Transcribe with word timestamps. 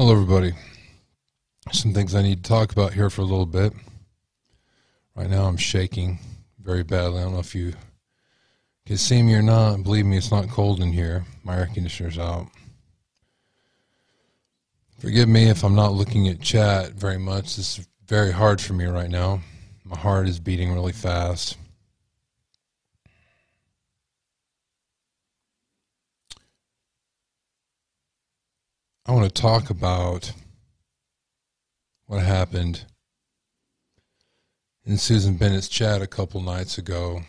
Hello, 0.00 0.12
everybody. 0.12 0.54
Some 1.72 1.92
things 1.92 2.14
I 2.14 2.22
need 2.22 2.42
to 2.42 2.48
talk 2.48 2.72
about 2.72 2.94
here 2.94 3.10
for 3.10 3.20
a 3.20 3.26
little 3.26 3.44
bit. 3.44 3.74
Right 5.14 5.28
now, 5.28 5.44
I'm 5.44 5.58
shaking 5.58 6.18
very 6.58 6.82
badly. 6.82 7.18
I 7.18 7.24
don't 7.24 7.34
know 7.34 7.38
if 7.38 7.54
you 7.54 7.74
can 8.86 8.96
see 8.96 9.22
me 9.22 9.34
or 9.34 9.42
not. 9.42 9.82
Believe 9.82 10.06
me, 10.06 10.16
it's 10.16 10.30
not 10.30 10.48
cold 10.48 10.80
in 10.80 10.90
here. 10.90 11.26
My 11.44 11.54
air 11.58 11.68
conditioner's 11.74 12.18
out. 12.18 12.46
Forgive 15.00 15.28
me 15.28 15.50
if 15.50 15.62
I'm 15.62 15.74
not 15.74 15.92
looking 15.92 16.28
at 16.28 16.40
chat 16.40 16.92
very 16.92 17.18
much. 17.18 17.56
This 17.56 17.78
is 17.80 17.88
very 18.06 18.32
hard 18.32 18.58
for 18.58 18.72
me 18.72 18.86
right 18.86 19.10
now. 19.10 19.42
My 19.84 19.98
heart 19.98 20.28
is 20.28 20.40
beating 20.40 20.72
really 20.72 20.92
fast. 20.92 21.58
I 29.10 29.12
want 29.12 29.34
to 29.34 29.42
talk 29.42 29.70
about 29.70 30.34
what 32.06 32.22
happened 32.22 32.84
in 34.84 34.98
Susan 34.98 35.34
Bennett's 35.34 35.66
chat 35.66 36.00
a 36.00 36.06
couple 36.06 36.40
nights 36.40 36.78
ago. 36.78 37.22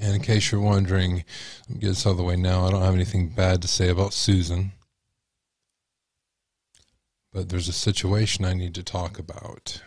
And 0.00 0.14
in 0.14 0.22
case 0.22 0.50
you're 0.50 0.62
wondering, 0.62 1.22
let 1.68 1.68
me 1.68 1.80
get 1.80 1.88
this 1.88 2.06
out 2.06 2.12
of 2.12 2.16
the 2.16 2.22
way 2.22 2.34
now. 2.34 2.64
I 2.64 2.70
don't 2.70 2.80
have 2.80 2.94
anything 2.94 3.28
bad 3.28 3.60
to 3.60 3.68
say 3.68 3.90
about 3.90 4.14
Susan. 4.14 4.72
But 7.30 7.50
there's 7.50 7.68
a 7.68 7.74
situation 7.74 8.46
I 8.46 8.54
need 8.54 8.74
to 8.76 8.82
talk 8.82 9.18
about. 9.18 9.82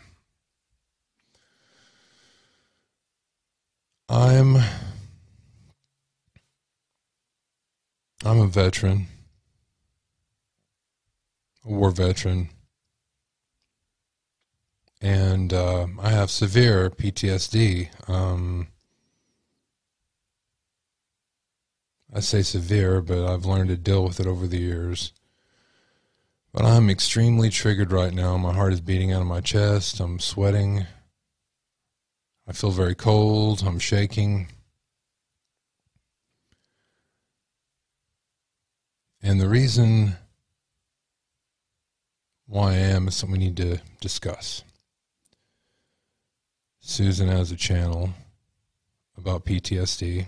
I'm 4.07 4.57
I'm 8.23 8.39
a 8.41 8.45
veteran 8.45 9.07
war 11.69 11.91
veteran, 11.91 12.49
and 15.01 15.53
uh, 15.53 15.87
I 16.01 16.09
have 16.09 16.29
severe 16.31 16.89
PTSD. 16.89 18.09
Um, 18.09 18.67
I 22.13 22.19
say 22.21 22.41
severe, 22.41 23.01
but 23.01 23.31
I've 23.31 23.45
learned 23.45 23.69
to 23.69 23.77
deal 23.77 24.03
with 24.03 24.19
it 24.19 24.27
over 24.27 24.47
the 24.47 24.59
years. 24.59 25.13
But 26.51 26.65
I'm 26.65 26.89
extremely 26.89 27.49
triggered 27.51 27.91
right 27.91 28.13
now. 28.13 28.35
My 28.37 28.53
heart 28.53 28.73
is 28.73 28.81
beating 28.81 29.13
out 29.13 29.21
of 29.21 29.27
my 29.27 29.39
chest. 29.39 29.99
I'm 29.99 30.19
sweating. 30.19 30.87
I 32.47 32.53
feel 32.53 32.71
very 32.71 32.95
cold. 32.95 33.63
I'm 33.63 33.77
shaking. 33.77 34.47
And 39.21 39.39
the 39.39 39.47
reason 39.47 40.15
am 42.51 43.07
is 43.07 43.15
something 43.15 43.39
we 43.39 43.45
need 43.45 43.57
to 43.57 43.79
discuss. 44.01 44.63
Susan 46.79 47.27
has 47.27 47.51
a 47.51 47.55
channel 47.55 48.11
about 49.17 49.45
PTSD. 49.45 50.25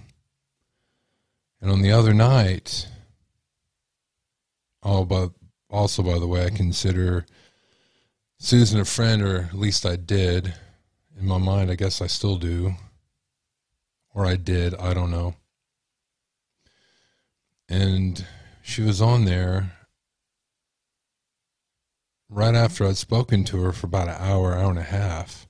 And 1.61 1.71
on 1.71 1.81
the 1.81 1.91
other 1.91 2.13
night, 2.13 2.87
oh, 4.83 5.05
but 5.05 5.31
also, 5.69 6.03
by 6.03 6.19
the 6.19 6.27
way, 6.27 6.45
I 6.45 6.49
consider 6.49 7.25
Susan 8.37 8.79
a 8.79 8.85
friend, 8.85 9.21
or 9.21 9.49
at 9.51 9.57
least 9.57 9.85
I 9.85 9.95
did. 9.95 10.53
In 11.19 11.27
my 11.27 11.37
mind, 11.37 11.71
I 11.71 11.75
guess 11.75 12.01
I 12.01 12.07
still 12.07 12.37
do. 12.37 12.73
Or 14.13 14.25
I 14.25 14.35
did, 14.35 14.75
I 14.75 14.93
don't 14.93 15.11
know. 15.11 15.35
And 17.69 18.25
she 18.61 18.81
was 18.81 19.01
on 19.01 19.25
there 19.25 19.71
right 22.31 22.55
after 22.55 22.87
I'd 22.87 22.97
spoken 22.97 23.43
to 23.43 23.61
her 23.61 23.73
for 23.73 23.87
about 23.87 24.07
an 24.07 24.15
hour, 24.17 24.55
hour 24.55 24.69
and 24.69 24.79
a 24.79 24.83
half. 24.83 25.45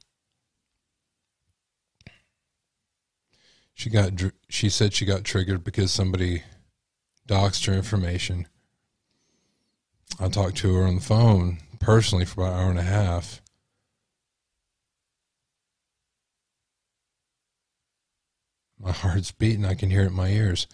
She 3.74 3.90
got 3.90 4.12
she 4.50 4.70
said 4.70 4.94
she 4.94 5.06
got 5.06 5.24
triggered 5.24 5.64
because 5.64 5.92
somebody 5.92 6.44
doxed 7.28 7.66
her 7.68 7.74
information. 7.74 8.48
I 10.20 10.28
talked 10.28 10.58
to 10.58 10.74
her 10.76 10.84
on 10.84 10.96
the 10.96 11.02
phone 11.02 11.60
personally 11.80 12.26
for 12.26 12.42
about 12.42 12.54
an 12.54 12.60
hour 12.60 12.70
and 12.70 12.80
a 12.80 12.84
half. 12.84 13.42
My 18.80 18.92
heart's 18.92 19.32
beating. 19.32 19.66
I 19.66 19.76
can 19.76 19.92
hear 19.92 20.04
it 20.04 20.08
in 20.08 20.14
my 20.14 20.30
ears. 20.30 20.68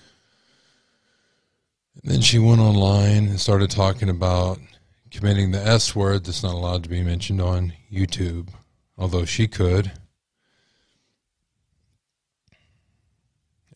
And 2.01 2.11
then 2.11 2.21
she 2.21 2.39
went 2.39 2.61
online 2.61 3.27
and 3.27 3.39
started 3.39 3.69
talking 3.69 4.09
about 4.09 4.59
committing 5.11 5.51
the 5.51 5.65
S 5.65 5.95
word 5.95 6.25
that's 6.25 6.43
not 6.43 6.53
allowed 6.53 6.83
to 6.83 6.89
be 6.89 7.03
mentioned 7.03 7.41
on 7.41 7.73
YouTube, 7.91 8.49
although 8.97 9.25
she 9.25 9.47
could. 9.47 9.91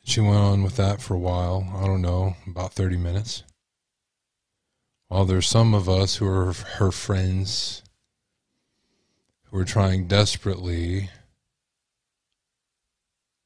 She 0.03 0.19
went 0.19 0.35
on 0.35 0.63
with 0.63 0.75
that 0.77 1.01
for 1.01 1.13
a 1.13 1.19
while. 1.19 1.71
I 1.75 1.85
don't 1.85 2.01
know, 2.01 2.35
about 2.47 2.73
30 2.73 2.97
minutes. 2.97 3.43
While 5.07 5.25
there's 5.25 5.47
some 5.47 5.73
of 5.73 5.87
us 5.87 6.15
who 6.15 6.27
are 6.27 6.53
her 6.53 6.91
friends 6.91 7.83
who 9.45 9.57
are 9.57 9.65
trying 9.65 10.07
desperately 10.07 11.09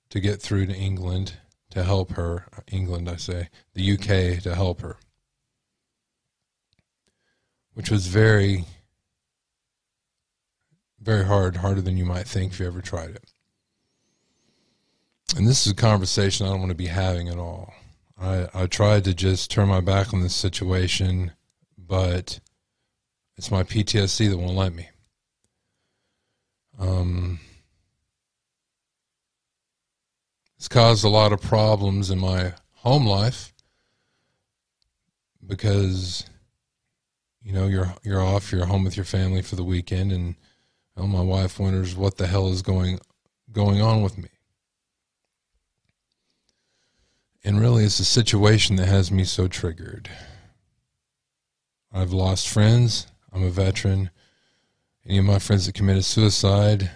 to 0.10 0.20
get 0.20 0.42
through 0.42 0.68
to 0.68 0.76
England 0.76 1.34
to 1.72 1.84
help 1.84 2.12
her, 2.12 2.46
England, 2.72 3.10
I 3.10 3.16
say, 3.18 3.50
the 3.74 3.94
UK 3.94 4.42
to 4.44 4.56
help 4.56 4.82
her 4.82 4.98
which 7.76 7.92
was 7.92 8.08
very, 8.08 8.66
very 11.00 11.26
hard, 11.26 11.58
harder 11.58 11.82
than 11.82 11.98
you 11.98 12.06
might 12.06 12.28
think 12.28 12.54
if 12.54 12.60
you 12.60 12.66
ever 12.66 12.82
tried 12.82 13.12
it. 13.12 13.32
And 15.36 15.46
this 15.46 15.68
is 15.68 15.74
a 15.74 15.76
conversation 15.76 16.46
I 16.46 16.50
don't 16.50 16.60
want 16.60 16.72
to 16.72 16.76
be 16.76 16.88
having 16.88 17.28
at 17.28 17.38
all. 17.38 17.74
I, 18.18 18.48
I 18.54 18.66
tried 18.68 19.04
to 19.04 19.14
just 19.14 19.52
turn 19.52 19.68
my 19.68 19.82
back 19.82 20.14
on 20.14 20.22
this 20.22 20.34
situation, 20.34 21.34
but 21.78 22.40
it's 23.38 23.52
my 23.52 23.64
PTSD 23.64 24.30
that 24.30 24.38
won't 24.38 24.56
let 24.56 24.74
me. 24.74 24.88
Um, 26.80 27.40
it's 30.58 30.70
caused 30.70 31.04
a 31.04 31.10
lot 31.10 31.34
of 31.34 31.42
problems 31.42 32.10
in 32.10 32.20
my 32.20 32.54
home 32.76 33.06
life 33.06 33.54
because 35.46 36.26
you 37.46 37.54
know 37.54 37.68
you're 37.68 37.94
you're 38.04 38.24
off 38.24 38.52
you're 38.52 38.66
home 38.66 38.84
with 38.84 38.98
your 38.98 39.06
family 39.06 39.44
for 39.44 39.56
the 39.56 39.64
weekend 39.64 40.12
and 40.12 40.36
well, 40.96 41.08
my 41.08 41.22
wife 41.22 41.60
wonders 41.60 41.96
what 41.96 42.18
the 42.18 42.28
hell 42.28 42.48
is 42.50 42.62
going 42.62 43.00
going 43.52 43.82
on 43.82 44.02
with 44.02 44.18
me. 44.18 44.30
And 47.44 47.62
really 47.62 47.84
it's 47.84 48.00
a 48.00 48.06
situation 48.06 48.78
that 48.78 48.88
has 48.88 49.12
me 49.12 49.24
so 49.24 49.48
triggered. 49.48 50.10
I've 51.94 52.12
lost 52.12 52.50
friends 52.50 53.08
i'm 53.32 53.44
a 53.44 53.50
veteran. 53.50 54.10
Any 55.06 55.20
of 55.20 55.26
my 55.26 55.40
friends 55.40 55.66
that 55.66 55.76
committed 55.76 56.06
suicide 56.06 56.90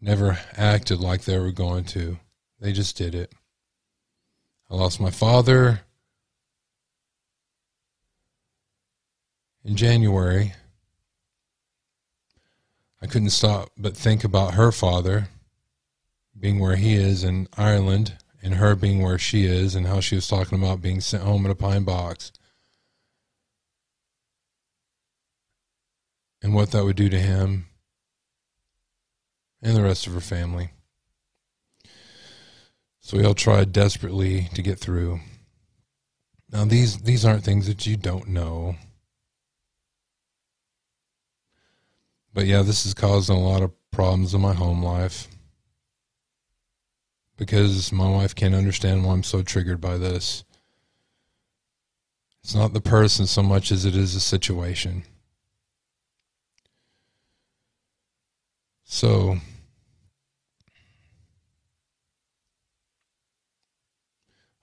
never 0.00 0.38
acted 0.56 1.00
like 1.00 1.22
they 1.22 1.38
were 1.38 1.52
going 1.52 1.84
to. 1.84 2.18
They 2.60 2.72
just 2.72 2.98
did 2.98 3.14
it. 3.14 3.32
I 4.68 4.74
lost 4.74 5.00
my 5.00 5.10
father 5.10 5.80
in 9.64 9.76
January, 9.76 10.52
I 13.00 13.06
couldn't 13.06 13.30
stop 13.30 13.70
but 13.76 13.96
think 13.96 14.24
about 14.24 14.54
her 14.54 14.70
father 14.70 15.28
being 16.38 16.58
where 16.58 16.76
he 16.76 16.94
is 16.94 17.24
in 17.24 17.48
Ireland 17.56 18.16
and 18.42 18.54
her 18.54 18.74
being 18.74 19.02
where 19.02 19.18
she 19.18 19.44
is 19.44 19.74
and 19.74 19.86
how 19.86 20.00
she 20.00 20.16
was 20.16 20.28
talking 20.28 20.58
about 20.58 20.82
being 20.82 21.00
sent 21.00 21.22
home 21.22 21.44
in 21.44 21.50
a 21.50 21.54
pine 21.54 21.84
box 21.84 22.32
and 26.42 26.54
what 26.54 26.70
that 26.72 26.84
would 26.84 26.96
do 26.96 27.08
to 27.08 27.18
him 27.18 27.66
and 29.62 29.74
the 29.74 29.82
rest 29.82 30.06
of 30.06 30.12
her 30.12 30.20
family. 30.20 30.70
So 33.00 33.16
we 33.16 33.24
all 33.24 33.34
tried 33.34 33.72
desperately 33.72 34.48
to 34.54 34.62
get 34.62 34.78
through. 34.78 35.20
Now 36.50 36.64
these 36.64 36.98
these 36.98 37.24
aren't 37.24 37.44
things 37.44 37.66
that 37.66 37.86
you 37.86 37.96
don't 37.96 38.28
know. 38.28 38.76
But 42.34 42.46
yeah, 42.46 42.62
this 42.62 42.84
is 42.84 42.94
causing 42.94 43.36
a 43.36 43.40
lot 43.40 43.62
of 43.62 43.70
problems 43.92 44.34
in 44.34 44.40
my 44.40 44.52
home 44.52 44.82
life 44.82 45.28
because 47.36 47.92
my 47.92 48.10
wife 48.10 48.34
can't 48.34 48.56
understand 48.56 49.04
why 49.04 49.12
I'm 49.12 49.22
so 49.22 49.42
triggered 49.42 49.80
by 49.80 49.98
this. 49.98 50.44
It's 52.42 52.54
not 52.54 52.72
the 52.72 52.80
person 52.80 53.26
so 53.26 53.42
much 53.42 53.70
as 53.70 53.84
it 53.84 53.94
is 53.96 54.16
a 54.16 54.20
situation. 54.20 55.04
So, 58.82 59.38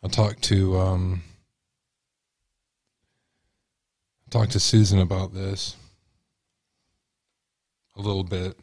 I 0.04 0.08
talked 0.10 0.44
to 0.44 0.78
um, 0.78 1.24
talked 4.30 4.52
to 4.52 4.60
Susan 4.60 5.00
about 5.00 5.34
this 5.34 5.76
a 8.02 8.08
little 8.08 8.24
bit. 8.24 8.58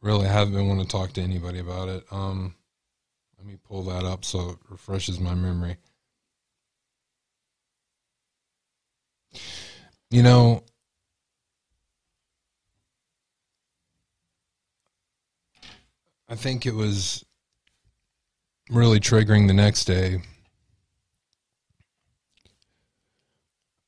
Really, 0.00 0.26
haven't 0.26 0.54
been 0.54 0.68
wanting 0.68 0.84
to 0.84 0.90
talk 0.90 1.12
to 1.14 1.20
anybody 1.20 1.58
about 1.58 1.88
it. 1.88 2.04
Um, 2.12 2.54
let 3.36 3.46
me 3.46 3.56
pull 3.62 3.82
that 3.84 4.04
up 4.04 4.24
so 4.24 4.50
it 4.50 4.58
refreshes 4.68 5.18
my 5.18 5.34
memory. 5.34 5.76
You 10.10 10.22
know, 10.22 10.62
I 16.28 16.36
think 16.36 16.64
it 16.66 16.74
was 16.74 17.24
really 18.70 19.00
triggering 19.00 19.48
the 19.48 19.54
next 19.54 19.84
day. 19.84 20.22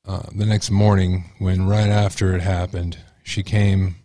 Uh, 0.04 0.22
the 0.34 0.46
next 0.46 0.70
morning, 0.70 1.30
when 1.38 1.68
right 1.68 1.88
after 1.88 2.34
it 2.34 2.40
happened, 2.40 2.98
she 3.22 3.42
came 3.42 3.96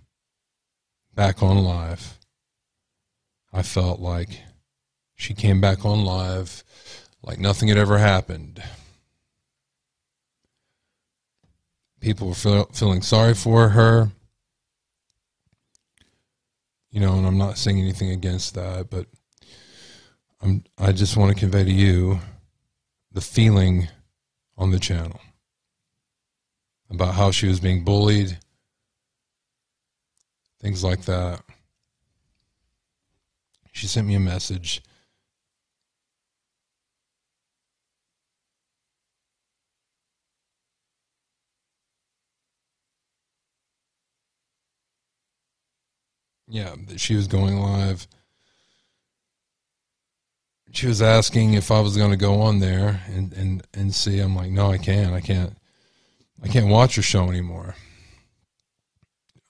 back 1.13 1.41
on 1.41 1.57
live. 1.57 2.19
I 3.53 3.61
felt 3.61 3.99
like 3.99 4.41
she 5.15 5.33
came 5.33 5.61
back 5.61 5.85
on 5.85 6.03
live 6.03 6.63
like 7.25 7.39
nothing 7.39 7.69
had 7.69 7.77
ever 7.77 7.97
happened. 7.97 8.61
People 11.99 12.27
were 12.27 12.35
feel, 12.35 12.65
feeling 12.65 13.01
sorry 13.01 13.33
for 13.33 13.69
her. 13.69 14.11
You 16.91 16.99
know, 16.99 17.17
and 17.17 17.25
I'm 17.25 17.37
not 17.37 17.57
saying 17.57 17.79
anything 17.79 18.11
against 18.11 18.53
that, 18.53 18.89
but 18.89 19.07
I'm, 20.41 20.63
I 20.77 20.91
just 20.91 21.17
want 21.17 21.33
to 21.33 21.39
convey 21.39 21.63
to 21.63 21.71
you 21.71 22.19
the 23.11 23.21
feeling 23.21 23.87
on 24.57 24.71
the 24.71 24.79
channel 24.79 25.19
about 26.89 27.15
how 27.15 27.31
she 27.31 27.47
was 27.47 27.59
being 27.59 27.83
bullied, 27.83 28.37
things 30.65 30.83
like 30.83 31.01
that. 31.01 31.43
She 33.71 33.85
sent 33.85 34.07
me 34.07 34.15
a 34.15 34.19
message. 34.19 34.81
Yeah, 46.47 46.73
she 46.97 47.15
was 47.15 47.27
going 47.27 47.59
live. 47.59 48.07
She 50.71 50.87
was 50.87 50.99
asking 51.03 51.53
if 51.53 51.69
I 51.69 51.79
was 51.79 51.95
going 51.95 52.09
to 52.09 52.17
go 52.17 52.41
on 52.41 52.57
there 52.57 53.01
and, 53.05 53.31
and, 53.33 53.67
and 53.75 53.93
see. 53.93 54.19
I'm 54.19 54.35
like, 54.35 54.49
no, 54.49 54.71
I 54.71 54.79
can't. 54.79 55.13
I 55.13 55.21
can't. 55.21 55.55
I 56.41 56.47
can't 56.47 56.69
watch 56.69 56.97
your 56.97 57.03
show 57.03 57.29
anymore. 57.29 57.75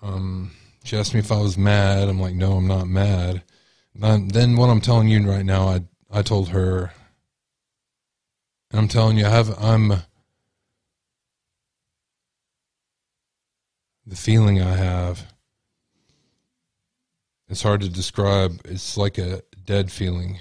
Um, 0.01 0.51
she 0.85 0.95
asked 0.95 1.15
me 1.15 1.19
if 1.19 1.31
I 1.31 1.41
was 1.41 1.57
mad. 1.57 2.07
I'm 2.07 2.19
like, 2.19 2.35
no, 2.35 2.53
I'm 2.53 2.67
not 2.67 2.87
mad. 2.87 3.41
Then, 3.95 4.27
then 4.27 4.55
what 4.55 4.69
I'm 4.69 4.81
telling 4.81 5.07
you 5.07 5.27
right 5.27 5.45
now, 5.45 5.67
I 5.67 5.81
I 6.11 6.21
told 6.21 6.49
her, 6.49 6.91
and 8.69 8.79
I'm 8.79 8.87
telling 8.87 9.17
you, 9.17 9.25
I 9.25 9.29
have 9.29 9.57
I'm 9.61 9.89
the 14.05 14.15
feeling 14.15 14.61
I 14.61 14.75
have. 14.75 15.25
It's 17.49 17.63
hard 17.63 17.81
to 17.81 17.89
describe. 17.89 18.61
It's 18.65 18.95
like 18.95 19.17
a 19.17 19.41
dead 19.65 19.91
feeling. 19.91 20.37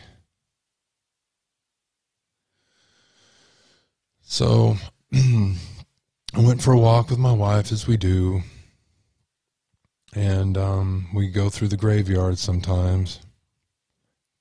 So 4.22 4.76
I 5.14 5.56
went 6.36 6.62
for 6.62 6.72
a 6.72 6.78
walk 6.78 7.08
with 7.08 7.18
my 7.18 7.32
wife, 7.32 7.72
as 7.72 7.86
we 7.86 7.96
do 7.96 8.42
and 10.14 10.56
um, 10.56 11.08
we 11.12 11.28
go 11.28 11.50
through 11.50 11.68
the 11.68 11.76
graveyard 11.76 12.38
sometimes. 12.38 13.20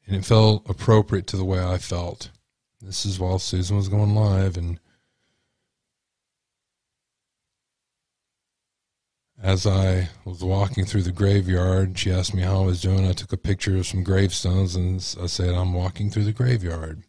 And 0.06 0.16
it 0.16 0.26
felt 0.26 0.70
appropriate 0.70 1.28
to 1.28 1.38
the 1.38 1.46
way 1.46 1.64
I 1.64 1.78
felt. 1.78 2.30
This 2.82 3.06
is 3.06 3.20
while 3.20 3.40
Susan 3.40 3.78
was 3.78 3.88
going 3.88 4.14
live, 4.14 4.58
and 4.58 4.78
as 9.42 9.66
I 9.66 10.10
was 10.26 10.44
walking 10.44 10.84
through 10.84 11.04
the 11.04 11.14
graveyard, 11.14 11.98
she 11.98 12.12
asked 12.12 12.34
me 12.34 12.42
how 12.42 12.64
I 12.64 12.66
was 12.66 12.82
doing. 12.82 13.08
I 13.08 13.14
took 13.14 13.32
a 13.32 13.38
picture 13.38 13.78
of 13.78 13.88
some 13.88 14.04
gravestones, 14.04 14.76
and 14.76 14.96
I 15.22 15.28
said, 15.28 15.56
"I'm 15.56 15.74
walking 15.74 16.10
through 16.10 16.26
the 16.26 16.34
graveyard," 16.34 17.04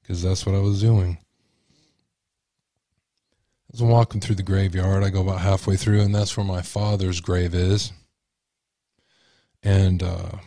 because 0.00 0.22
that's 0.22 0.46
what 0.46 0.54
I 0.54 0.60
was 0.60 0.80
doing. 0.80 1.18
As 3.74 3.82
I'm 3.82 3.90
walking 3.90 4.22
through 4.22 4.36
the 4.36 4.42
graveyard, 4.42 5.04
I 5.04 5.10
go 5.10 5.20
about 5.20 5.42
halfway 5.42 5.76
through, 5.76 6.00
and 6.00 6.14
that's 6.14 6.34
where 6.34 6.46
my 6.46 6.62
father's 6.62 7.20
grave 7.20 7.54
is. 7.54 7.92
And 9.62 10.02
uh, 10.02 10.38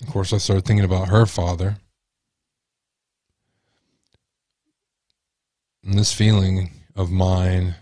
of 0.00 0.08
course, 0.08 0.32
I 0.32 0.38
started 0.38 0.64
thinking 0.64 0.84
about 0.84 1.08
her 1.08 1.26
father. 1.26 1.76
And 5.84 5.98
this 5.98 6.12
feeling 6.12 6.70
of 6.94 7.10
mine 7.10 7.74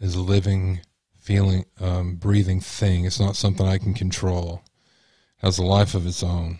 is 0.00 0.14
a 0.14 0.20
living, 0.20 0.80
feeling, 1.18 1.66
um, 1.80 2.16
breathing 2.16 2.60
thing. 2.60 3.04
It's 3.04 3.20
not 3.20 3.36
something 3.36 3.66
I 3.66 3.78
can 3.78 3.92
control. 3.92 4.62
It 5.38 5.46
has 5.46 5.58
a 5.58 5.64
life 5.64 5.94
of 5.94 6.06
its 6.06 6.22
own. 6.22 6.58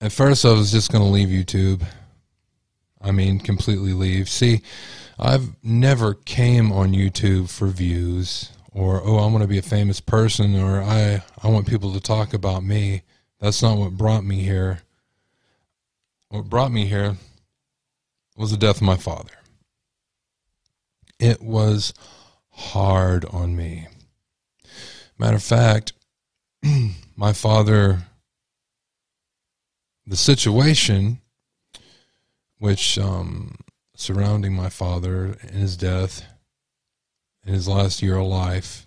At 0.00 0.12
first, 0.12 0.44
I 0.44 0.52
was 0.52 0.70
just 0.70 0.92
going 0.92 1.02
to 1.02 1.10
leave 1.10 1.28
YouTube. 1.28 1.84
I 3.00 3.12
mean, 3.12 3.38
completely 3.38 3.92
leave. 3.92 4.28
See, 4.28 4.62
I've 5.18 5.62
never 5.62 6.14
came 6.14 6.72
on 6.72 6.92
YouTube 6.92 7.50
for 7.50 7.68
views 7.68 8.50
or 8.72 9.00
oh, 9.02 9.16
I 9.16 9.26
want 9.26 9.42
to 9.42 9.48
be 9.48 9.58
a 9.58 9.62
famous 9.62 10.00
person 10.00 10.58
or 10.60 10.82
I 10.82 11.22
I 11.42 11.48
want 11.48 11.66
people 11.66 11.92
to 11.92 12.00
talk 12.00 12.34
about 12.34 12.62
me. 12.62 13.02
That's 13.40 13.62
not 13.62 13.78
what 13.78 13.96
brought 13.96 14.24
me 14.24 14.40
here. 14.40 14.82
What 16.28 16.48
brought 16.48 16.72
me 16.72 16.86
here 16.86 17.16
was 18.36 18.50
the 18.50 18.56
death 18.56 18.76
of 18.76 18.82
my 18.82 18.96
father. 18.96 19.32
It 21.18 21.40
was 21.40 21.94
hard 22.50 23.24
on 23.26 23.56
me. 23.56 23.86
Matter 25.18 25.36
of 25.36 25.42
fact, 25.42 25.92
my 27.16 27.32
father 27.32 28.04
the 30.06 30.16
situation 30.16 31.20
which 32.58 32.98
um, 32.98 33.56
surrounding 33.94 34.54
my 34.54 34.68
father 34.68 35.36
and 35.42 35.50
his 35.50 35.76
death 35.76 36.24
in 37.44 37.54
his 37.54 37.68
last 37.68 38.02
year 38.02 38.16
of 38.16 38.26
life 38.26 38.86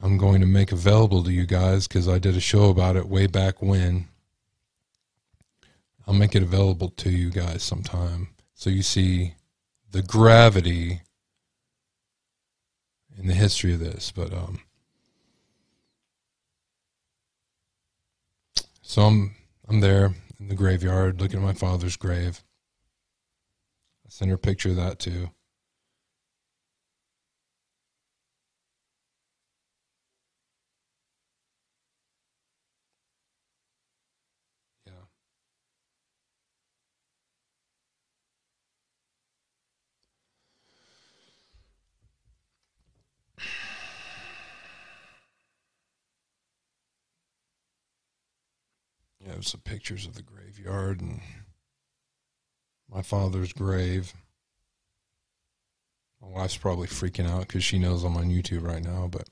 i'm 0.00 0.18
going 0.18 0.40
to 0.40 0.46
make 0.46 0.72
available 0.72 1.22
to 1.22 1.32
you 1.32 1.46
guys 1.46 1.86
because 1.86 2.08
i 2.08 2.18
did 2.18 2.36
a 2.36 2.40
show 2.40 2.70
about 2.70 2.96
it 2.96 3.08
way 3.08 3.26
back 3.26 3.60
when. 3.62 4.08
I'll 6.06 6.12
make 6.12 6.34
it 6.34 6.42
available 6.42 6.90
to 6.90 7.08
you 7.08 7.30
guys 7.30 7.62
sometime. 7.62 8.28
So 8.52 8.68
you 8.68 8.82
see 8.82 9.32
the 9.90 10.02
gravity 10.02 11.00
in 13.16 13.26
the 13.28 13.34
history 13.34 13.72
of 13.74 13.78
this 13.78 14.10
but 14.10 14.32
um 14.32 14.60
so 18.82 19.02
i'm 19.02 19.34
i'm 19.68 19.78
there 19.78 20.14
in 20.44 20.48
the 20.48 20.54
graveyard 20.54 21.22
looking 21.22 21.38
at 21.38 21.42
my 21.42 21.54
father's 21.54 21.96
grave. 21.96 22.44
I 24.06 24.10
sent 24.10 24.28
her 24.28 24.34
a 24.34 24.38
picture 24.38 24.68
of 24.68 24.76
that 24.76 24.98
too. 24.98 25.30
Yeah. 49.26 49.32
Some 49.44 49.60
pictures 49.60 50.06
of 50.06 50.14
the 50.14 50.22
graveyard 50.22 51.02
and 51.02 51.20
my 52.90 53.02
father's 53.02 53.52
grave. 53.52 54.14
My 56.22 56.28
wife's 56.28 56.56
probably 56.56 56.88
freaking 56.88 57.28
out 57.28 57.46
because 57.46 57.62
she 57.62 57.78
knows 57.78 58.04
I'm 58.04 58.16
on 58.16 58.30
YouTube 58.30 58.66
right 58.66 58.82
now, 58.82 59.08
but. 59.10 59.28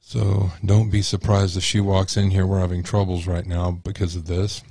So 0.00 0.50
don't 0.64 0.90
be 0.90 1.02
surprised 1.02 1.56
if 1.56 1.62
she 1.62 1.80
walks 1.80 2.16
in 2.16 2.30
here. 2.30 2.46
We're 2.46 2.58
having 2.58 2.82
troubles 2.82 3.26
right 3.26 3.46
now 3.46 3.70
because 3.70 4.16
of 4.16 4.26
this. 4.26 4.62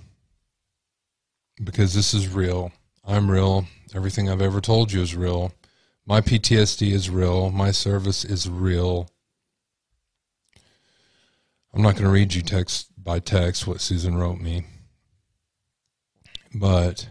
Because 1.64 1.94
this 1.94 2.14
is 2.14 2.28
real. 2.28 2.74
I'm 3.06 3.32
real. 3.32 3.66
Everything 3.96 4.30
I've 4.30 4.42
ever 4.42 4.60
told 4.60 4.92
you 4.92 5.02
is 5.02 5.16
real. 5.16 5.54
My 6.06 6.20
PTSD 6.20 6.92
is 6.92 7.10
real. 7.10 7.50
My 7.52 7.72
service 7.72 8.26
is 8.26 8.50
real. 8.50 9.10
I'm 11.74 11.82
not 11.82 11.94
going 11.94 12.06
to 12.06 12.10
read 12.10 12.34
you 12.34 12.44
text 12.44 12.88
by 13.04 13.20
text 13.20 13.66
what 13.66 13.82
Susan 13.82 14.16
wrote 14.16 14.40
me. 14.40 14.66
But 16.54 17.08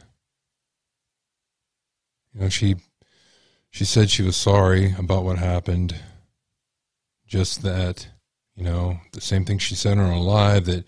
you 2.32 2.42
know, 2.42 2.48
she 2.48 2.76
she 3.70 3.84
said 3.84 4.10
she 4.10 4.22
was 4.22 4.36
sorry 4.36 4.94
about 4.96 5.24
what 5.24 5.38
happened. 5.38 5.96
Just 7.26 7.62
that, 7.62 8.08
you 8.54 8.62
know, 8.62 8.98
the 9.12 9.20
same 9.20 9.44
thing 9.44 9.58
she 9.58 9.74
said 9.74 9.98
on 9.98 10.12
her 10.12 10.16
live 10.16 10.66
that 10.66 10.86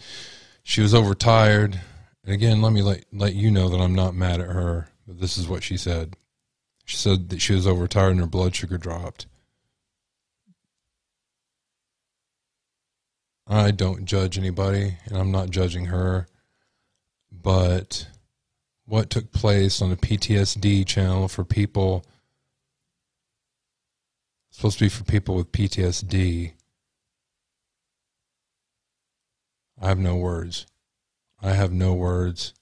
she 0.63 0.81
was 0.81 0.95
overtired. 0.95 1.81
And 2.25 2.35
again, 2.35 2.63
let 2.63 2.73
me 2.73 2.83
let 2.83 3.05
let 3.13 3.35
you 3.35 3.51
know 3.51 3.69
that 3.69 3.81
I'm 3.81 3.95
not 3.95 4.15
mad 4.15 4.41
at 4.41 4.51
her, 4.51 4.89
but 5.07 5.21
this 5.21 5.37
is 5.37 5.49
what 5.49 5.65
she 5.65 5.77
said. 5.77 6.15
She 6.85 6.97
said 6.97 7.31
that 7.31 7.41
she 7.41 7.55
was 7.55 7.67
overtired 7.67 8.13
and 8.13 8.21
her 8.21 8.27
blood 8.27 8.55
sugar 8.55 8.79
dropped. 8.79 9.27
I 13.47 13.71
don't 13.71 14.05
judge 14.05 14.39
anybody, 14.39 14.97
and 15.07 15.17
I'm 15.17 15.31
not 15.31 15.51
judging 15.51 15.87
her, 15.87 16.27
but 17.31 18.09
what 18.87 19.11
took 19.11 19.33
place 19.33 19.83
on 19.83 19.91
the 19.91 19.97
PTSD 19.97 20.87
channel 20.87 21.29
for 21.29 21.45
people 21.45 22.05
supposed 24.51 24.79
to 24.79 24.85
be 24.85 24.89
for 24.89 25.03
people 25.03 25.35
with 25.35 25.51
PTSD. 25.51 26.53
I 29.83 29.89
have 29.89 29.99
no 29.99 30.15
words. 30.15 30.67
I 31.43 31.51
have 31.51 31.73
no 31.73 31.93
words. 31.93 32.55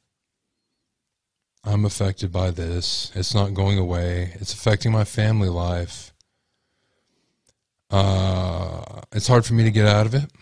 I'm 1.64 1.84
affected 1.84 2.32
by 2.32 2.50
this. 2.50 3.12
It's 3.14 3.34
not 3.34 3.52
going 3.52 3.78
away. 3.78 4.32
It's 4.36 4.54
affecting 4.54 4.90
my 4.90 5.04
family 5.04 5.50
life. 5.50 6.14
Uh, 7.90 9.02
it's 9.12 9.28
hard 9.28 9.44
for 9.44 9.52
me 9.52 9.62
to 9.62 9.70
get 9.70 9.86
out 9.86 10.06
of 10.06 10.14
it. 10.14 10.32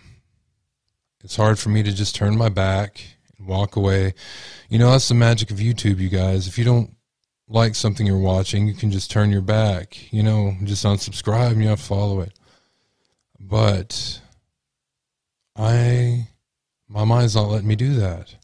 It's 1.22 1.36
hard 1.36 1.58
for 1.58 1.68
me 1.68 1.82
to 1.82 1.92
just 1.92 2.14
turn 2.14 2.36
my 2.36 2.48
back 2.48 3.02
and 3.38 3.46
walk 3.46 3.76
away. 3.76 4.14
You 4.68 4.78
know, 4.78 4.90
that's 4.90 5.08
the 5.08 5.14
magic 5.14 5.50
of 5.50 5.58
YouTube, 5.58 5.98
you 5.98 6.08
guys. 6.08 6.48
If 6.48 6.56
you 6.56 6.64
don't 6.64 6.94
like 7.48 7.74
something 7.74 8.06
you're 8.06 8.16
watching, 8.16 8.66
you 8.66 8.74
can 8.74 8.90
just 8.90 9.10
turn 9.10 9.30
your 9.30 9.42
back, 9.42 10.12
you 10.12 10.22
know, 10.22 10.54
just 10.64 10.84
unsubscribe 10.84 11.52
and 11.52 11.62
you 11.62 11.68
have 11.68 11.80
to 11.80 11.84
follow 11.84 12.20
it. 12.20 12.32
But 13.38 14.20
I, 15.56 16.28
my 16.88 17.04
mind's 17.04 17.34
not 17.34 17.48
letting 17.48 17.68
me 17.68 17.76
do 17.76 17.94
that. 17.94 18.34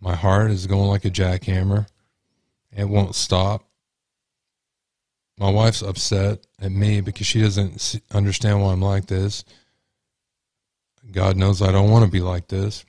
My 0.00 0.14
heart 0.14 0.50
is 0.50 0.66
going 0.66 0.88
like 0.88 1.04
a 1.04 1.10
jackhammer. 1.10 1.86
It 2.76 2.88
won't 2.88 3.14
stop. 3.14 3.64
My 5.38 5.50
wife's 5.50 5.82
upset 5.82 6.46
at 6.60 6.72
me 6.72 7.00
because 7.00 7.26
she 7.26 7.40
doesn't 7.40 8.00
understand 8.10 8.60
why 8.60 8.72
I'm 8.72 8.82
like 8.82 9.06
this. 9.06 9.44
God 11.10 11.36
knows 11.36 11.62
I 11.62 11.72
don't 11.72 11.90
want 11.90 12.04
to 12.04 12.10
be 12.10 12.20
like 12.20 12.48
this. 12.48 12.84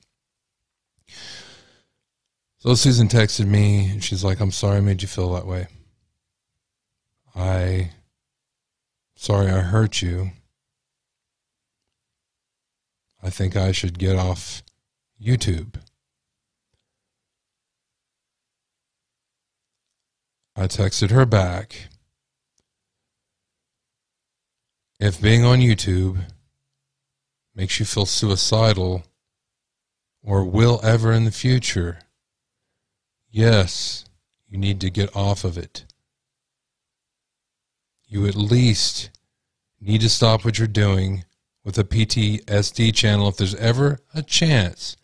So 2.60 2.76
Susan 2.76 3.08
texted 3.08 3.48
me 3.48 3.90
and 3.90 4.04
she's 4.04 4.24
like, 4.24 4.42
I'm 4.42 4.52
sorry 4.52 4.78
I 4.78 4.82
made 4.82 5.02
you 5.02 5.08
feel 5.08 5.34
that 5.34 5.48
way. 5.48 5.68
I 7.36 7.92
sorry 9.16 9.50
I 9.50 9.60
hurt 9.60 10.02
you. 10.02 10.32
I 13.24 13.30
think 13.30 13.56
I 13.56 13.72
should 13.72 13.98
get 13.98 14.18
off 14.18 14.64
YouTube. 15.22 15.76
I 20.56 20.68
texted 20.68 21.12
her 21.12 21.26
back. 21.26 21.88
If 25.00 25.22
being 25.22 25.46
on 25.46 25.60
YouTube 25.60 26.26
makes 27.60 27.78
you 27.78 27.86
feel 27.86 28.06
suicidal 28.06 29.04
or 30.24 30.46
will 30.46 30.80
ever 30.82 31.12
in 31.12 31.26
the 31.26 31.32
future, 31.32 32.00
yes, 33.30 34.06
you 34.48 34.58
need 34.58 34.80
to 34.80 34.90
get 34.90 35.14
off 35.14 35.44
of 35.44 35.58
it. 35.58 35.84
You 38.08 38.26
at 38.28 38.36
least 38.36 39.10
need 39.82 40.00
to 40.00 40.10
stop 40.10 40.46
what 40.46 40.58
you're 40.58 40.70
doing 40.70 41.26
with 41.66 41.78
a 41.78 41.84
PTSD 41.84 42.96
channel 42.96 43.28
if 43.28 43.36
there's 43.36 43.56
ever 43.56 44.00
a 44.14 44.24
chance 44.24 44.96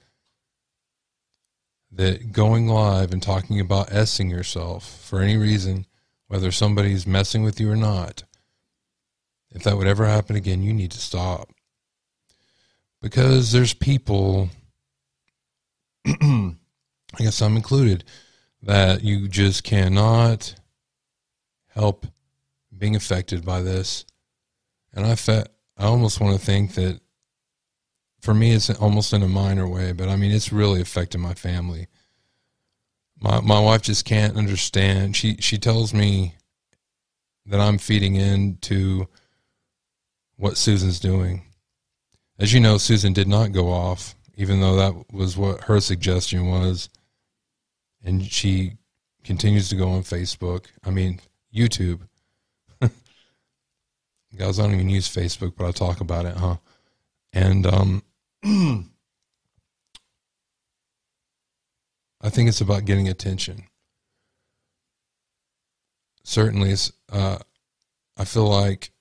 that 1.92 2.32
going 2.32 2.70
live 2.70 3.12
and 3.12 3.22
talking 3.22 3.60
about 3.60 3.90
essing 3.90 4.30
yourself 4.30 5.02
for 5.02 5.20
any 5.20 5.36
reason, 5.36 5.88
whether 6.30 6.54
somebody's 6.54 7.06
messing 7.06 7.44
with 7.44 7.60
you 7.60 7.70
or 7.70 7.76
not, 7.76 8.24
if 9.52 9.62
that 9.64 9.76
would 9.76 9.88
ever 9.88 10.06
happen 10.06 10.38
again, 10.38 10.64
you 10.64 10.72
need 10.72 10.92
to 10.92 11.02
stop. 11.02 11.50
Because 13.06 13.52
there's 13.52 13.76
people 13.76 14.50
I 16.08 16.56
guess 17.20 17.40
I'm 17.40 17.56
included, 17.56 18.04
that 18.64 19.04
you 19.04 19.28
just 19.28 19.64
cannot 19.64 20.56
help 21.68 22.08
being 22.76 22.96
affected 22.96 23.46
by 23.46 23.62
this. 23.62 24.08
And 24.92 25.06
I 25.06 25.14
fe- 25.14 25.46
I 25.78 25.86
almost 25.86 26.20
want 26.20 26.40
to 26.40 26.44
think 26.44 26.74
that 26.74 27.00
for 28.22 28.34
me 28.34 28.54
it's 28.54 28.72
almost 28.72 29.14
in 29.14 29.22
a 29.22 29.28
minor 29.28 29.68
way, 29.68 29.92
but 29.92 30.10
I 30.10 30.16
mean 30.16 30.32
it's 30.32 30.52
really 30.52 30.82
affecting 30.82 31.22
my 31.22 31.36
family. 31.36 31.86
My 33.22 33.40
my 33.40 33.60
wife 33.60 33.84
just 33.84 34.06
can't 34.06 34.36
understand. 34.36 35.16
She 35.16 35.38
she 35.40 35.60
tells 35.60 35.94
me 35.94 36.38
that 37.46 37.60
I'm 37.60 37.78
feeding 37.78 38.16
into 38.16 39.08
what 40.38 40.58
Susan's 40.58 41.00
doing. 41.00 41.44
As 42.38 42.54
you 42.54 42.60
know, 42.60 42.78
Susan 42.78 43.14
did 43.14 43.28
not 43.28 43.52
go 43.52 43.72
off 43.72 44.16
even 44.38 44.60
though 44.60 44.76
that 44.76 45.14
was 45.14 45.38
what 45.38 45.62
her 45.62 45.80
suggestion 45.80 46.48
was. 46.48 46.90
And 48.04 48.24
she 48.24 48.74
continues 49.24 49.70
to 49.70 49.76
go 49.76 49.90
on 49.90 50.04
Facebook. 50.04 50.66
I 50.84 50.92
mean, 50.92 51.20
YouTube. 51.54 52.02
Guys, 52.82 54.60
I 54.60 54.64
don't 54.64 54.74
even 54.76 54.90
use 54.90 55.08
Facebook, 55.08 55.54
but 55.58 55.68
I 55.68 55.72
talk 55.72 56.02
about 56.02 56.26
it, 56.26 56.36
huh? 56.36 56.58
And 57.34 57.66
um, 57.66 58.04
I 62.22 62.30
think 62.30 62.50
it's 62.50 62.62
about 62.62 62.86
getting 62.86 63.08
attention. 63.08 63.64
Certainly, 66.24 66.76
uh, 67.12 67.38
I 68.18 68.26
feel 68.26 68.48
like 68.48 68.92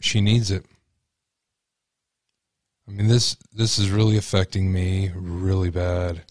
she 0.00 0.20
needs 0.20 0.50
it. 0.50 0.64
I 2.88 2.92
mean 2.92 3.08
this 3.08 3.36
this 3.52 3.78
is 3.78 3.90
really 3.90 4.16
affecting 4.16 4.72
me 4.72 5.10
really 5.14 5.70
bad. 5.70 6.22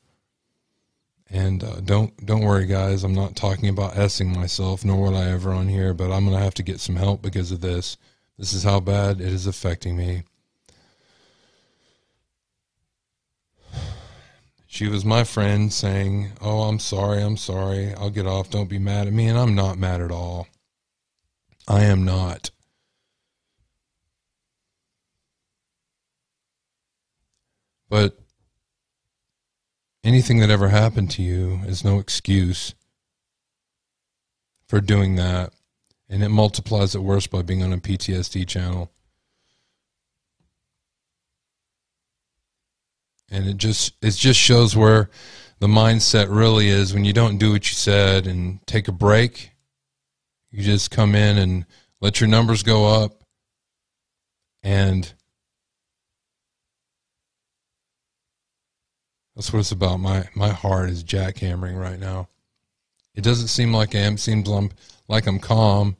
And 1.30 1.64
uh, 1.64 1.82
don't 1.82 2.26
don't 2.26 2.46
worry, 2.46 2.66
guys. 2.66 3.04
I'm 3.04 3.16
not 3.16 3.36
talking 3.36 3.68
about 3.68 3.96
essing 3.96 4.34
myself, 4.34 4.86
nor 4.86 5.12
would 5.12 5.16
I 5.16 5.32
ever 5.32 5.52
on 5.52 5.68
here. 5.68 5.94
But 5.94 6.12
I'm 6.12 6.26
gonna 6.26 6.40
have 6.40 6.54
to 6.56 6.64
get 6.64 6.80
some 6.80 6.96
help 6.96 7.22
because 7.22 7.52
of 7.52 7.62
this. 7.62 7.98
This 8.38 8.54
is 8.54 8.64
how 8.64 8.80
bad 8.80 9.20
it 9.22 9.28
is 9.28 9.48
affecting 9.48 9.98
me. 9.98 10.24
She 14.68 14.88
was 14.88 15.04
my 15.06 15.24
friend 15.24 15.74
saying, 15.74 16.34
"Oh, 16.42 16.64
I'm 16.64 16.80
sorry, 16.80 17.22
I'm 17.22 17.38
sorry. 17.38 17.94
I'll 17.96 18.10
get 18.10 18.28
off. 18.28 18.50
Don't 18.50 18.70
be 18.70 18.80
mad 18.80 19.08
at 19.08 19.14
me." 19.14 19.28
And 19.28 19.38
I'm 19.38 19.56
not 19.56 19.78
mad 19.80 20.02
at 20.02 20.12
all. 20.12 20.48
I 21.68 21.86
am 21.86 22.06
not. 22.06 22.52
But 27.90 28.18
anything 30.04 30.40
that 30.40 30.50
ever 30.50 30.70
happened 30.70 31.12
to 31.12 31.22
you 31.22 31.62
is 31.66 31.84
no 31.84 32.00
excuse 32.00 32.76
for 34.68 34.82
doing 34.82 35.16
that. 35.16 35.54
And 36.08 36.24
it 36.24 36.30
multiplies 36.30 36.96
it 36.96 37.00
worse 37.00 37.28
by 37.28 37.42
being 37.42 37.64
on 37.64 37.74
a 37.74 37.78
PTSD 37.78 38.48
channel. 38.48 38.92
And 43.30 43.48
it 43.48 43.58
just 43.58 43.94
it 44.04 44.12
just 44.12 44.40
shows 44.40 44.76
where 44.76 45.10
the 45.60 45.68
mindset 45.68 46.28
really 46.30 46.68
is 46.68 46.94
when 46.94 47.06
you 47.06 47.14
don't 47.14 47.38
do 47.40 47.54
what 47.54 47.68
you 47.68 47.76
said 47.76 48.28
and 48.28 48.66
take 48.68 48.88
a 48.88 48.92
break. 48.92 49.52
You 50.52 50.64
just 50.64 50.92
come 50.92 51.16
in 51.16 51.38
and 51.38 51.66
let 52.02 52.22
your 52.22 52.30
numbers 52.30 52.62
go 52.62 52.86
up 53.04 53.24
and 54.62 55.12
That's 59.36 59.52
what 59.52 59.60
it's 59.60 59.72
about. 59.72 60.00
My 60.00 60.30
my 60.34 60.50
heart 60.50 60.90
is 60.90 61.04
jackhammering 61.04 61.80
right 61.80 62.00
now. 62.00 62.30
It 63.16 63.24
doesn't 63.24 63.48
seem 63.48 63.74
like 63.74 63.96
I 63.96 64.00
am. 64.00 64.18
Seems 64.18 64.50
I'm, 64.50 64.72
like 65.08 65.28
I'm 65.28 65.40
calm. 65.40 65.98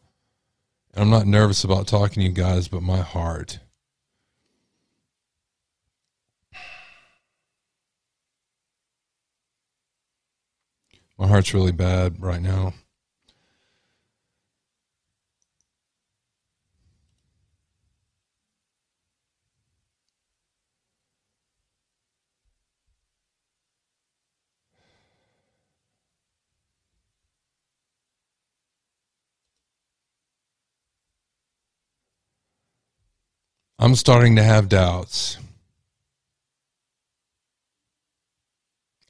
And 0.94 1.04
I'm 1.04 1.10
not 1.10 1.28
nervous 1.28 1.64
about 1.64 1.88
talking 1.88 2.22
to 2.22 2.30
you 2.30 2.32
guys, 2.32 2.68
but 2.68 2.82
my 2.82 3.00
heart. 3.00 3.60
My 11.18 11.28
heart's 11.28 11.54
really 11.54 11.72
bad 11.72 12.22
right 12.22 12.42
now. 12.42 12.74
I'm 33.78 33.96
starting 33.96 34.38
to 34.38 34.44
have 34.44 34.70
doubts 34.70 35.38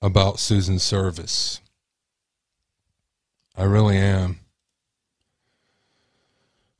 about 0.01 0.39
Susan's 0.39 0.81
service. 0.81 1.61
I 3.55 3.63
really 3.63 3.97
am. 3.97 4.39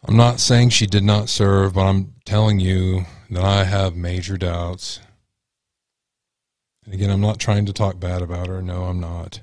I'm 0.04 0.18
not 0.18 0.40
saying 0.40 0.70
she 0.70 0.88
did 0.88 1.04
not 1.04 1.30
serve, 1.30 1.76
but 1.76 1.84
I'm 1.86 2.14
telling 2.26 2.60
you 2.60 3.06
that 3.30 3.44
I 3.44 3.64
have 3.66 3.96
major 3.96 4.38
doubts. 4.38 5.00
And 6.86 6.94
again, 6.94 7.12
I'm 7.12 7.22
not 7.22 7.40
trying 7.40 7.68
to 7.68 7.74
talk 7.74 8.00
bad 8.00 8.22
about 8.22 8.48
her. 8.48 8.62
No, 8.62 8.86
I'm 8.86 9.00
not. 9.00 9.42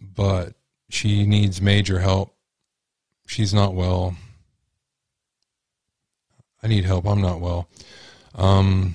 But 0.00 0.54
she 0.90 1.26
needs 1.26 1.60
major 1.60 2.00
help. 2.00 2.33
She's 3.26 3.54
not 3.54 3.74
well. 3.74 4.16
I 6.62 6.66
need 6.66 6.84
help. 6.84 7.06
I'm 7.06 7.20
not 7.20 7.40
well. 7.40 7.68
Um, 8.34 8.94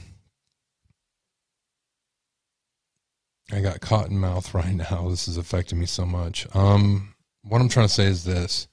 I 3.51 3.61
got 3.61 3.81
cotton 3.81 4.19
mouth 4.19 4.53
right 4.53 4.73
now. 4.73 5.09
This 5.09 5.27
is 5.27 5.37
affecting 5.37 5.79
me 5.79 5.85
so 5.85 6.05
much. 6.05 6.47
Um, 6.55 7.13
what 7.43 7.61
I'm 7.61 7.69
trying 7.69 7.87
to 7.87 7.93
say 7.93 8.05
is 8.05 8.23
this. 8.23 8.67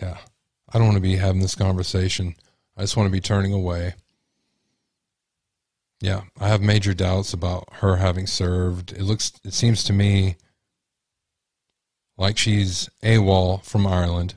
Yeah, 0.00 0.18
I 0.72 0.78
don't 0.78 0.86
want 0.86 0.96
to 0.96 1.02
be 1.02 1.16
having 1.16 1.40
this 1.40 1.56
conversation. 1.56 2.36
I 2.76 2.82
just 2.82 2.96
want 2.96 3.08
to 3.08 3.12
be 3.12 3.20
turning 3.20 3.52
away. 3.52 3.94
Yeah, 6.00 6.22
I 6.38 6.46
have 6.46 6.60
major 6.60 6.94
doubts 6.94 7.32
about 7.32 7.68
her 7.72 7.96
having 7.96 8.28
served. 8.28 8.92
It 8.92 9.02
looks, 9.02 9.32
it 9.44 9.52
seems 9.52 9.82
to 9.84 9.92
me 9.92 10.36
like 12.18 12.36
she's 12.36 12.90
AWOL 13.02 13.64
from 13.64 13.86
Ireland. 13.86 14.34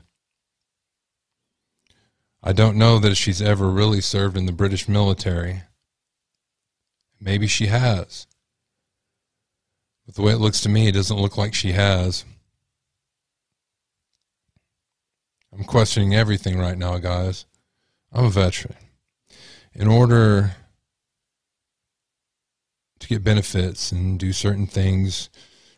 I 2.42 2.52
don't 2.52 2.78
know 2.78 2.98
that 3.00 3.16
she's 3.16 3.42
ever 3.42 3.68
really 3.68 4.00
served 4.00 4.36
in 4.36 4.46
the 4.46 4.52
British 4.52 4.88
military. 4.88 5.62
Maybe 7.20 7.46
she 7.46 7.66
has. 7.66 8.26
But 10.06 10.14
the 10.14 10.22
way 10.22 10.32
it 10.32 10.38
looks 10.38 10.60
to 10.62 10.68
me, 10.68 10.88
it 10.88 10.92
doesn't 10.92 11.20
look 11.20 11.36
like 11.36 11.54
she 11.54 11.72
has. 11.72 12.24
I'm 15.52 15.64
questioning 15.64 16.14
everything 16.14 16.58
right 16.58 16.78
now, 16.78 16.98
guys. 16.98 17.44
I'm 18.12 18.24
a 18.24 18.30
veteran. 18.30 18.76
In 19.74 19.86
order 19.86 20.56
to 22.98 23.08
get 23.08 23.24
benefits 23.24 23.92
and 23.92 24.18
do 24.18 24.32
certain 24.32 24.66
things 24.66 25.30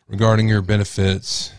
regarding 0.07 0.47
your 0.47 0.61
benefits, 0.61 1.51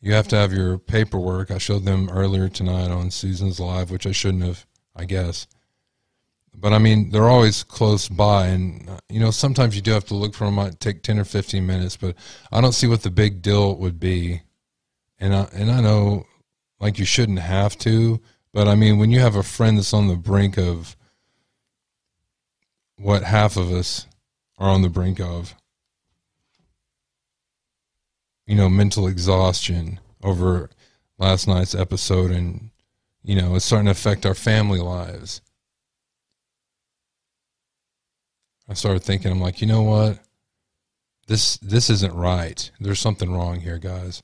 you 0.00 0.12
have 0.12 0.28
to 0.28 0.36
have 0.36 0.52
your 0.52 0.78
paperwork. 0.78 1.50
I 1.50 1.58
showed 1.58 1.84
them 1.84 2.08
earlier 2.10 2.48
tonight 2.48 2.90
on 2.90 3.10
Susan's 3.10 3.60
Live, 3.60 3.90
which 3.90 4.06
I 4.06 4.12
shouldn't 4.12 4.44
have, 4.44 4.66
I 4.94 5.04
guess 5.04 5.46
but 6.60 6.72
I 6.72 6.78
mean, 6.78 7.10
they're 7.10 7.28
always 7.28 7.62
close 7.62 8.08
by, 8.08 8.46
and 8.46 8.88
uh, 8.88 8.98
you 9.08 9.20
know, 9.20 9.30
sometimes 9.30 9.76
you 9.76 9.82
do 9.82 9.92
have 9.92 10.04
to 10.06 10.14
look 10.14 10.34
for 10.34 10.44
them. 10.44 10.54
Might 10.54 10.80
take 10.80 11.02
ten 11.02 11.18
or 11.18 11.24
fifteen 11.24 11.66
minutes, 11.66 11.96
but 11.96 12.16
I 12.50 12.60
don't 12.60 12.72
see 12.72 12.86
what 12.86 13.02
the 13.02 13.10
big 13.10 13.42
deal 13.42 13.76
would 13.76 14.00
be. 14.00 14.42
And 15.18 15.34
I 15.34 15.48
and 15.52 15.70
I 15.70 15.80
know, 15.80 16.26
like 16.80 16.98
you 16.98 17.04
shouldn't 17.04 17.38
have 17.38 17.78
to, 17.78 18.20
but 18.52 18.66
I 18.66 18.74
mean, 18.74 18.98
when 18.98 19.10
you 19.10 19.20
have 19.20 19.36
a 19.36 19.42
friend 19.42 19.78
that's 19.78 19.94
on 19.94 20.08
the 20.08 20.16
brink 20.16 20.58
of 20.58 20.96
what 22.96 23.22
half 23.22 23.56
of 23.56 23.70
us 23.70 24.06
are 24.58 24.70
on 24.70 24.82
the 24.82 24.88
brink 24.88 25.20
of, 25.20 25.54
you 28.48 28.56
know, 28.56 28.68
mental 28.68 29.06
exhaustion 29.06 30.00
over 30.24 30.70
last 31.18 31.46
night's 31.46 31.74
episode, 31.74 32.32
and 32.32 32.70
you 33.22 33.40
know, 33.40 33.54
it's 33.54 33.64
starting 33.64 33.86
to 33.86 33.92
affect 33.92 34.26
our 34.26 34.34
family 34.34 34.80
lives 34.80 35.40
I 38.68 38.74
started 38.74 39.02
thinking, 39.02 39.32
I'm 39.32 39.40
like, 39.40 39.60
you 39.60 39.66
know 39.66 39.82
what? 39.82 40.18
This 41.26 41.56
this 41.58 41.90
isn't 41.90 42.14
right. 42.14 42.70
There's 42.80 43.00
something 43.00 43.32
wrong 43.32 43.60
here, 43.60 43.78
guys. 43.78 44.22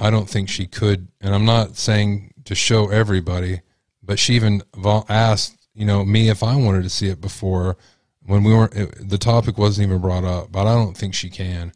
I 0.00 0.10
don't 0.10 0.28
think 0.28 0.48
she 0.48 0.66
could, 0.66 1.08
and 1.20 1.34
I'm 1.34 1.44
not 1.44 1.76
saying 1.76 2.32
to 2.44 2.54
show 2.54 2.88
everybody, 2.88 3.60
but 4.02 4.18
she 4.18 4.34
even 4.34 4.62
asked, 5.08 5.68
you 5.74 5.84
know, 5.84 6.04
me 6.04 6.28
if 6.28 6.42
I 6.42 6.56
wanted 6.56 6.82
to 6.82 6.90
see 6.90 7.08
it 7.08 7.20
before 7.20 7.76
when 8.24 8.42
we 8.42 8.54
weren't. 8.54 8.74
It, 8.74 9.08
the 9.08 9.18
topic 9.18 9.58
wasn't 9.58 9.88
even 9.88 10.00
brought 10.00 10.24
up, 10.24 10.50
but 10.50 10.66
I 10.66 10.74
don't 10.74 10.96
think 10.96 11.14
she 11.14 11.30
can. 11.30 11.72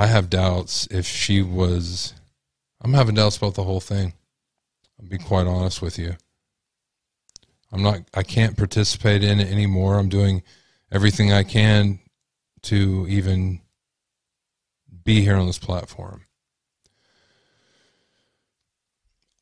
I 0.00 0.06
have 0.06 0.30
doubts 0.30 0.88
if 0.90 1.04
she 1.04 1.42
was. 1.42 2.14
I'm 2.80 2.94
having 2.94 3.16
doubts 3.16 3.36
about 3.36 3.54
the 3.54 3.64
whole 3.64 3.80
thing. 3.80 4.14
I'll 4.98 5.06
be 5.06 5.18
quite 5.18 5.46
honest 5.46 5.82
with 5.82 5.98
you. 5.98 6.16
I'm 7.70 7.82
not 7.82 8.08
I 8.14 8.22
can't 8.22 8.56
participate 8.56 9.22
in 9.22 9.40
it 9.40 9.52
anymore. 9.52 9.98
I'm 9.98 10.08
doing 10.08 10.42
everything 10.90 11.34
I 11.34 11.42
can 11.42 11.98
to 12.62 13.04
even 13.10 13.60
be 15.04 15.20
here 15.20 15.36
on 15.36 15.46
this 15.46 15.58
platform. 15.58 16.24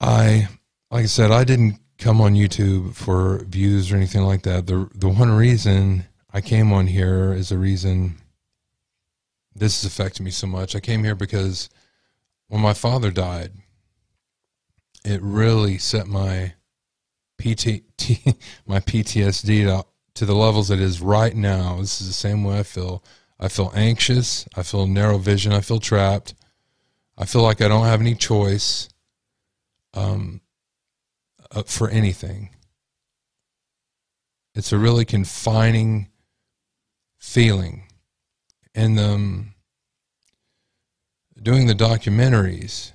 I 0.01 0.49
like 0.91 1.05
I 1.05 1.07
said, 1.07 1.31
I 1.31 1.45
didn't 1.45 1.79
come 1.99 2.21
on 2.21 2.35
YouTube 2.35 2.97
for 2.97 3.45
views 3.45 3.93
or 3.93 3.97
anything 3.97 4.23
like 4.23 4.43
that. 4.43 4.67
The 4.67 4.91
the 4.93 5.09
one 5.09 5.31
reason 5.31 6.07
I 6.33 6.41
came 6.41 6.73
on 6.73 6.89
here 6.89 7.33
is 7.33 7.53
a 7.53 7.59
reason 7.59 8.17
this 9.59 9.79
is 9.79 9.85
affecting 9.85 10.25
me 10.25 10.31
so 10.31 10.47
much. 10.47 10.75
I 10.75 10.81
came 10.81 11.05
here 11.05 11.15
because 11.15 11.69
when 12.49 12.61
my 12.61 12.75
father 12.75 13.11
died, 13.11 13.53
it 15.05 15.21
really 15.23 15.79
set 15.79 16.07
my 16.07 16.55
PT, 17.39 17.83
my 18.67 18.81
PTSD 18.81 19.65
to, 19.65 19.85
to 20.15 20.27
the 20.27 20.35
levels 20.35 20.71
it 20.71 20.81
is 20.81 21.01
right 21.01 21.35
now. 21.35 21.77
This 21.81 22.01
is 22.01 22.09
the 22.09 22.13
same 22.13 22.45
way 22.45 22.59
I 22.59 22.63
feel. 22.63 23.03
I 23.41 23.49
feel 23.49 23.73
anxious. 23.75 24.49
I 24.57 24.63
feel 24.63 24.87
narrow 24.87 25.19
vision. 25.19 25.53
I 25.53 25.61
feel 25.61 25.79
trapped. 25.79 26.35
I 27.17 27.25
feel 27.25 27.43
like 27.43 27.61
I 27.61 27.69
don't 27.69 27.87
have 27.87 28.01
any 28.01 28.15
choice 28.15 28.89
um, 29.95 30.41
uh, 31.51 31.63
for 31.65 31.89
anything. 31.89 32.51
It's 34.55 34.73
a 34.73 34.79
really 34.79 35.05
confining 35.05 36.09
feeling. 37.19 37.88
And 38.79 39.01
um, 39.01 39.55
doing 41.43 41.67
the 41.67 41.75
documentaries 41.75 42.93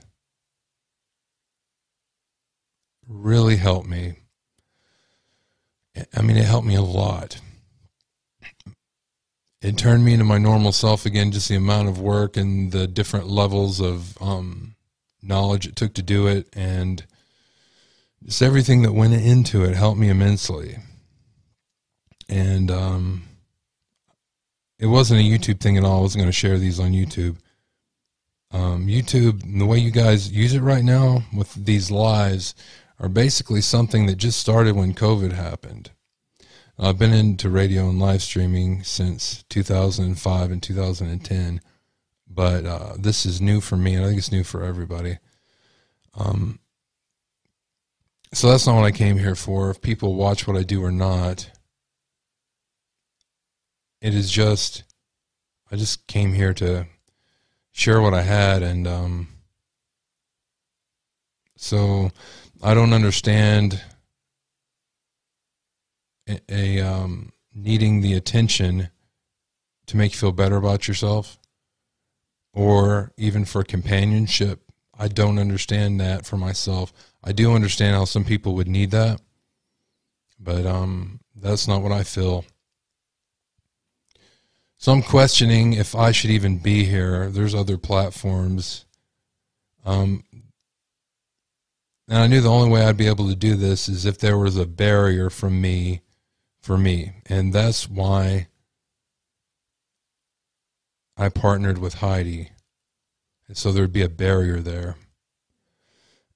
really 3.05 3.57
helped 3.57 3.87
me 3.87 4.15
I 6.15 6.21
mean, 6.21 6.37
it 6.37 6.45
helped 6.45 6.67
me 6.67 6.75
a 6.75 6.81
lot. 6.81 7.39
It 9.61 9.77
turned 9.77 10.03
me 10.03 10.13
into 10.13 10.25
my 10.25 10.37
normal 10.37 10.71
self 10.71 11.05
again, 11.05 11.31
just 11.31 11.49
the 11.49 11.55
amount 11.55 11.87
of 11.87 11.99
work 11.99 12.35
and 12.35 12.71
the 12.71 12.87
different 12.87 13.27
levels 13.27 13.79
of 13.79 14.21
um, 14.21 14.75
knowledge 15.21 15.67
it 15.67 15.75
took 15.75 15.93
to 15.93 16.01
do 16.01 16.27
it. 16.27 16.47
And 16.53 17.05
just 18.25 18.41
everything 18.41 18.81
that 18.81 18.93
went 18.93 19.13
into 19.13 19.63
it 19.63 19.75
helped 19.75 19.99
me 19.99 20.09
immensely. 20.09 20.77
And 22.27 22.71
um, 22.71 23.23
it 24.83 24.87
wasn't 24.87 25.21
a 25.21 25.23
YouTube 25.23 25.61
thing 25.61 25.77
at 25.77 25.85
all. 25.85 25.99
I 25.99 26.01
wasn't 26.01 26.23
going 26.23 26.31
to 26.31 26.37
share 26.37 26.57
these 26.57 26.77
on 26.77 26.91
YouTube. 26.91 27.37
Um, 28.51 28.87
YouTube, 28.87 29.57
the 29.57 29.65
way 29.65 29.77
you 29.77 29.91
guys 29.91 30.29
use 30.29 30.53
it 30.53 30.59
right 30.59 30.83
now 30.83 31.23
with 31.33 31.53
these 31.53 31.89
lives, 31.89 32.53
are 32.99 33.07
basically 33.07 33.61
something 33.61 34.07
that 34.07 34.17
just 34.17 34.37
started 34.37 34.75
when 34.75 34.93
COVID 34.93 35.31
happened. 35.31 35.91
I've 36.77 36.99
been 36.99 37.13
into 37.13 37.49
radio 37.49 37.87
and 37.87 37.97
live 37.97 38.21
streaming 38.21 38.83
since 38.83 39.45
2005 39.47 40.51
and 40.51 40.61
2010, 40.61 41.61
but 42.27 42.65
uh, 42.65 42.93
this 42.99 43.25
is 43.25 43.39
new 43.39 43.61
for 43.61 43.77
me, 43.77 43.95
and 43.95 44.03
I 44.03 44.09
think 44.09 44.17
it's 44.17 44.33
new 44.33 44.43
for 44.43 44.63
everybody. 44.63 45.17
Um, 46.13 46.59
so 48.33 48.49
that's 48.49 48.67
not 48.67 48.75
what 48.75 48.83
I 48.83 48.91
came 48.91 49.17
here 49.17 49.35
for. 49.35 49.69
If 49.69 49.81
people 49.81 50.15
watch 50.15 50.45
what 50.45 50.57
I 50.57 50.63
do 50.63 50.83
or 50.83 50.91
not, 50.91 51.49
it 54.03 54.13
is 54.13 54.29
just, 54.29 54.83
I 55.71 55.77
just 55.77 56.05
came 56.07 56.33
here 56.33 56.53
to 56.55 56.85
share 57.71 58.01
what 58.01 58.13
I 58.13 58.21
had, 58.21 58.61
and 58.61 58.85
um, 58.85 59.29
so 61.55 62.11
I 62.61 62.73
don't 62.73 62.91
understand 62.91 63.81
a, 66.27 66.39
a 66.49 66.81
um, 66.81 67.31
needing 67.55 68.01
the 68.01 68.13
attention 68.13 68.89
to 69.87 69.97
make 69.97 70.11
you 70.11 70.19
feel 70.19 70.33
better 70.33 70.57
about 70.57 70.85
yourself 70.85 71.39
or 72.53 73.13
even 73.15 73.45
for 73.45 73.63
companionship. 73.63 74.63
I 74.99 75.07
don't 75.07 75.39
understand 75.39 76.01
that 76.01 76.25
for 76.25 76.35
myself. 76.35 76.91
I 77.23 77.31
do 77.31 77.53
understand 77.53 77.95
how 77.95 78.03
some 78.03 78.25
people 78.25 78.53
would 78.55 78.67
need 78.67 78.91
that, 78.91 79.21
but 80.37 80.65
um, 80.65 81.21
that's 81.33 81.69
not 81.69 81.81
what 81.81 81.93
I 81.93 82.03
feel. 82.03 82.43
So 84.83 84.91
I'm 84.91 85.01
questioning 85.01 85.71
if 85.71 85.95
I 85.95 86.11
should 86.11 86.29
even 86.29 86.57
be 86.57 86.83
here. 86.83 87.29
There's 87.29 87.55
other 87.55 87.77
platforms. 87.77 88.83
Um, 89.85 90.25
and 92.09 92.17
I 92.17 92.27
knew 92.27 92.41
the 92.41 92.51
only 92.51 92.69
way 92.69 92.83
I'd 92.83 92.97
be 92.97 93.07
able 93.07 93.29
to 93.29 93.35
do 93.35 93.55
this 93.55 93.87
is 93.87 94.05
if 94.05 94.17
there 94.17 94.37
was 94.37 94.57
a 94.57 94.65
barrier 94.65 95.29
from 95.29 95.61
me 95.61 96.01
for 96.59 96.77
me. 96.77 97.13
And 97.27 97.53
that's 97.53 97.89
why 97.89 98.49
I 101.15 101.29
partnered 101.29 101.77
with 101.77 101.93
Heidi. 101.93 102.49
And 103.47 103.57
so 103.57 103.71
there'd 103.71 103.93
be 103.93 104.01
a 104.01 104.09
barrier 104.09 104.59
there. 104.59 104.97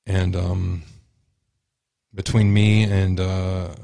And 0.06 0.38
um, 0.38 0.84
between 2.16 2.54
me 2.54 2.84
and, 2.84 3.20
uh, 3.20 3.76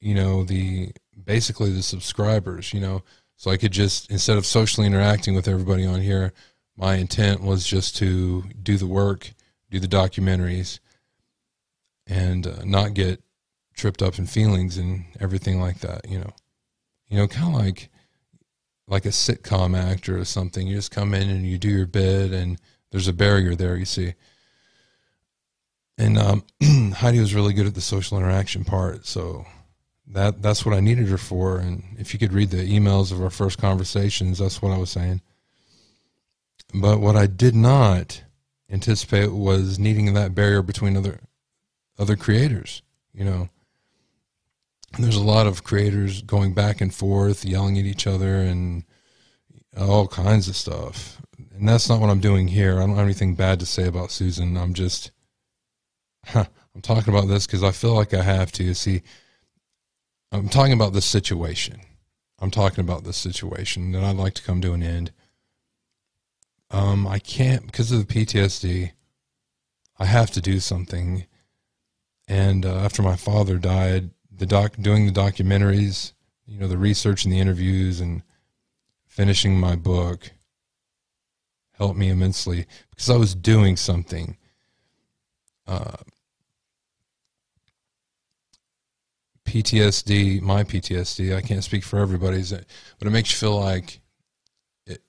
you 0.00 0.14
know, 0.14 0.44
the 0.44 0.92
basically 1.26 1.70
the 1.72 1.82
subscribers, 1.82 2.72
you 2.72 2.80
know, 2.80 3.02
so 3.36 3.50
I 3.50 3.58
could 3.58 3.72
just, 3.72 4.10
instead 4.10 4.38
of 4.38 4.46
socially 4.46 4.86
interacting 4.86 5.34
with 5.34 5.46
everybody 5.46 5.84
on 5.84 6.00
here, 6.00 6.32
my 6.76 6.94
intent 6.94 7.42
was 7.42 7.66
just 7.66 7.96
to 7.98 8.44
do 8.62 8.78
the 8.78 8.86
work, 8.86 9.34
do 9.70 9.78
the 9.78 9.86
documentaries, 9.86 10.78
and 12.06 12.46
uh, 12.46 12.64
not 12.64 12.94
get 12.94 13.22
tripped 13.74 14.00
up 14.00 14.18
in 14.18 14.26
feelings 14.26 14.78
and 14.78 15.04
everything 15.20 15.60
like 15.60 15.80
that, 15.80 16.08
you 16.08 16.18
know. 16.18 16.30
You 17.08 17.18
know, 17.18 17.28
kind 17.28 17.54
of 17.54 17.60
like 17.60 17.88
like 18.88 19.04
a 19.04 19.10
sitcom 19.10 19.76
actor 19.78 20.18
or 20.18 20.24
something. 20.24 20.66
You 20.66 20.74
just 20.74 20.90
come 20.90 21.14
in 21.14 21.28
and 21.30 21.46
you 21.46 21.56
do 21.56 21.68
your 21.68 21.86
bit, 21.86 22.32
and 22.32 22.58
there's 22.90 23.06
a 23.06 23.12
barrier 23.12 23.54
there. 23.54 23.76
You 23.76 23.84
see. 23.84 24.14
And 25.98 26.18
um, 26.18 26.44
Heidi 26.94 27.20
was 27.20 27.32
really 27.32 27.54
good 27.54 27.66
at 27.66 27.74
the 27.74 27.80
social 27.80 28.18
interaction 28.18 28.64
part, 28.64 29.06
so 29.06 29.46
that 30.08 30.42
that's 30.42 30.64
what 30.64 30.74
I 30.74 30.80
needed 30.80 31.08
her 31.08 31.18
for. 31.18 31.58
And 31.58 31.82
if 31.98 32.12
you 32.12 32.18
could 32.18 32.32
read 32.32 32.50
the 32.50 32.58
emails 32.58 33.12
of 33.12 33.22
our 33.22 33.30
first 33.30 33.58
conversations, 33.58 34.38
that's 34.38 34.62
what 34.62 34.72
I 34.72 34.78
was 34.78 34.90
saying. 34.90 35.20
But 36.74 37.00
what 37.00 37.16
I 37.16 37.26
did 37.26 37.54
not 37.54 38.22
anticipate 38.70 39.32
was 39.32 39.78
needing 39.78 40.12
that 40.14 40.34
barrier 40.34 40.62
between 40.62 40.96
other 40.96 41.20
other 41.98 42.16
creators. 42.16 42.82
You 43.12 43.24
know, 43.24 43.48
there's 44.98 45.16
a 45.16 45.22
lot 45.22 45.46
of 45.46 45.64
creators 45.64 46.22
going 46.22 46.54
back 46.54 46.80
and 46.80 46.94
forth, 46.94 47.44
yelling 47.44 47.78
at 47.78 47.84
each 47.84 48.06
other, 48.06 48.36
and 48.36 48.84
all 49.76 50.06
kinds 50.06 50.48
of 50.48 50.56
stuff. 50.56 51.20
And 51.54 51.68
that's 51.68 51.88
not 51.88 52.00
what 52.00 52.10
I'm 52.10 52.20
doing 52.20 52.48
here. 52.48 52.76
I 52.76 52.80
don't 52.80 52.96
have 52.96 53.04
anything 53.04 53.34
bad 53.34 53.60
to 53.60 53.66
say 53.66 53.86
about 53.86 54.10
Susan. 54.10 54.56
I'm 54.56 54.74
just, 54.74 55.10
huh, 56.26 56.44
I'm 56.74 56.82
talking 56.82 57.14
about 57.14 57.28
this 57.28 57.46
because 57.46 57.62
I 57.62 57.70
feel 57.70 57.94
like 57.94 58.12
I 58.12 58.22
have 58.22 58.52
to. 58.52 58.74
See, 58.74 59.02
I'm 60.32 60.48
talking 60.48 60.72
about 60.72 60.92
this 60.92 61.06
situation. 61.06 61.80
I'm 62.38 62.50
talking 62.50 62.80
about 62.80 63.04
this 63.04 63.16
situation 63.16 63.92
that 63.92 64.04
I'd 64.04 64.16
like 64.16 64.34
to 64.34 64.42
come 64.42 64.60
to 64.60 64.72
an 64.72 64.82
end. 64.82 65.12
Um, 66.70 67.06
I 67.06 67.18
can't 67.18 67.66
because 67.66 67.92
of 67.92 68.06
the 68.06 68.12
PTSD. 68.12 68.92
I 69.98 70.04
have 70.04 70.30
to 70.32 70.40
do 70.40 70.60
something. 70.60 71.26
And 72.28 72.66
uh, 72.66 72.76
after 72.76 73.02
my 73.02 73.16
father 73.16 73.56
died, 73.56 74.10
the 74.30 74.46
doc 74.46 74.74
doing 74.80 75.06
the 75.06 75.12
documentaries, 75.12 76.12
you 76.44 76.58
know, 76.58 76.68
the 76.68 76.76
research 76.76 77.24
and 77.24 77.32
the 77.32 77.40
interviews 77.40 78.00
and 78.00 78.22
finishing 79.06 79.58
my 79.58 79.76
book 79.76 80.32
helped 81.72 81.98
me 81.98 82.08
immensely 82.08 82.66
because 82.90 83.08
I 83.08 83.16
was 83.16 83.34
doing 83.34 83.76
something. 83.76 84.36
Uh, 85.66 85.96
PTSD, 89.62 90.40
my 90.40 90.64
PTSD, 90.64 91.34
I 91.34 91.40
can't 91.40 91.64
speak 91.64 91.84
for 91.84 91.98
everybody's, 91.98 92.52
but 92.52 93.08
it 93.08 93.10
makes 93.10 93.30
you 93.30 93.38
feel 93.38 93.58
like 93.58 94.00
it, 94.86 95.02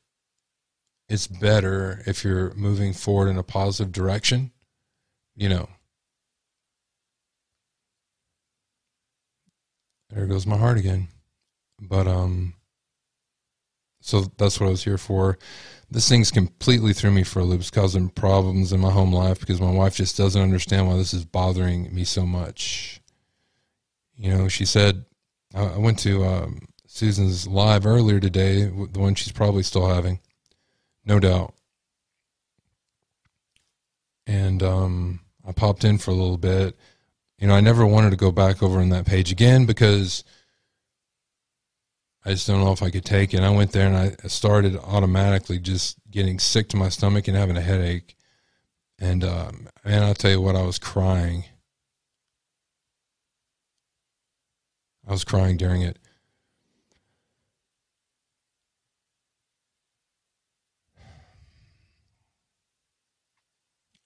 it's 1.09 1.27
better 1.27 2.03
if 2.05 2.23
you're 2.23 2.53
moving 2.53 2.93
forward 2.93 3.29
in 3.29 3.37
a 3.37 3.43
positive 3.43 3.91
direction, 3.91 4.51
you 5.35 5.49
know, 5.49 5.67
There 10.09 10.25
goes 10.25 10.47
my 10.47 10.57
heart 10.57 10.77
again. 10.77 11.09
But 11.81 12.07
um 12.07 12.53
so 14.01 14.21
that's 14.37 14.59
what 14.59 14.67
I 14.67 14.69
was 14.69 14.83
here 14.83 14.97
for. 14.97 15.37
This 15.91 16.07
thing's 16.07 16.31
completely 16.31 16.93
threw 16.93 17.11
me 17.11 17.23
for 17.23 17.39
a 17.39 17.43
loop. 17.43 17.59
It's 17.59 17.71
causing 17.71 18.09
problems 18.09 18.71
in 18.71 18.79
my 18.79 18.91
home 18.91 19.11
life 19.11 19.39
because 19.39 19.59
my 19.59 19.71
wife 19.71 19.95
just 19.95 20.17
doesn't 20.17 20.41
understand 20.41 20.87
why 20.87 20.95
this 20.95 21.13
is 21.13 21.25
bothering 21.25 21.93
me 21.93 22.03
so 22.03 22.25
much. 22.25 23.01
You 24.17 24.35
know, 24.35 24.47
she 24.47 24.65
said 24.65 25.05
I 25.53 25.77
went 25.77 25.99
to 25.99 26.25
um, 26.25 26.59
Susan's 26.87 27.47
live 27.47 27.85
earlier 27.85 28.19
today, 28.19 28.65
the 28.65 28.99
one 28.99 29.15
she's 29.15 29.31
probably 29.31 29.63
still 29.63 29.87
having, 29.87 30.19
no 31.05 31.19
doubt. 31.19 31.53
And 34.25 34.61
um, 34.61 35.19
I 35.47 35.51
popped 35.51 35.83
in 35.83 35.97
for 35.97 36.11
a 36.11 36.15
little 36.15 36.37
bit 36.37 36.75
you 37.39 37.47
know, 37.47 37.53
I 37.53 37.61
never 37.61 37.85
wanted 37.85 38.11
to 38.11 38.15
go 38.15 38.31
back 38.31 38.63
over 38.63 38.79
on 38.79 38.89
that 38.89 39.05
page 39.05 39.31
again 39.31 39.65
because 39.65 40.23
I 42.25 42.31
just 42.31 42.47
don't 42.47 42.63
know 42.63 42.71
if 42.71 42.81
I 42.81 42.89
could 42.89 43.05
take 43.05 43.33
it. 43.33 43.37
And 43.37 43.45
I 43.45 43.51
went 43.51 43.71
there 43.71 43.87
and 43.87 43.95
I 43.95 44.27
started 44.27 44.77
automatically 44.77 45.59
just 45.59 45.97
getting 46.09 46.39
sick 46.39 46.67
to 46.69 46.77
my 46.77 46.89
stomach 46.89 47.27
and 47.27 47.37
having 47.37 47.57
a 47.57 47.61
headache. 47.61 48.15
And 48.99 49.23
um, 49.23 49.69
man, 49.85 50.03
I'll 50.03 50.15
tell 50.15 50.31
you 50.31 50.41
what, 50.41 50.55
I 50.55 50.63
was 50.63 50.79
crying. 50.79 51.45
I 55.07 55.11
was 55.11 55.23
crying 55.23 55.57
during 55.57 55.81
it. 55.81 55.97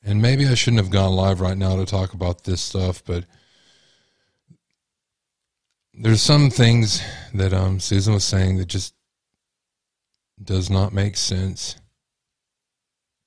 and 0.04 0.22
maybe 0.22 0.48
I 0.48 0.56
shouldn't 0.56 0.82
have 0.82 0.92
gone 0.92 1.14
live 1.14 1.42
right 1.42 1.58
now 1.58 1.76
to 1.76 1.86
talk 1.86 2.14
about 2.14 2.44
this 2.44 2.62
stuff, 2.62 3.04
but 3.06 3.26
there's 5.94 6.22
some 6.22 6.50
things 6.50 7.02
that 7.34 7.54
um, 7.54 7.80
Susan 7.80 8.14
was 8.14 8.24
saying 8.24 8.58
that 8.58 8.68
just 8.68 8.94
does 10.44 10.70
not 10.70 10.94
make 10.94 11.18
sense 11.18 11.76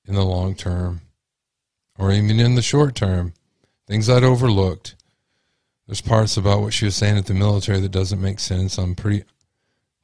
in 0.06 0.14
the 0.14 0.24
long 0.24 0.54
term 0.54 1.02
or 1.98 2.10
even 2.10 2.40
in 2.40 2.54
the 2.54 2.62
short 2.62 2.94
term. 2.94 3.34
Things 3.86 4.08
I'd 4.08 4.24
overlooked. 4.24 4.96
There's 5.86 6.00
parts 6.00 6.36
about 6.36 6.60
what 6.60 6.72
she 6.72 6.86
was 6.86 6.96
saying 6.96 7.18
at 7.18 7.26
the 7.26 7.34
military 7.34 7.80
that 7.80 7.90
doesn't 7.90 8.20
make 8.20 8.40
sense. 8.40 8.78
I'm 8.78 8.94
pretty, 8.94 9.24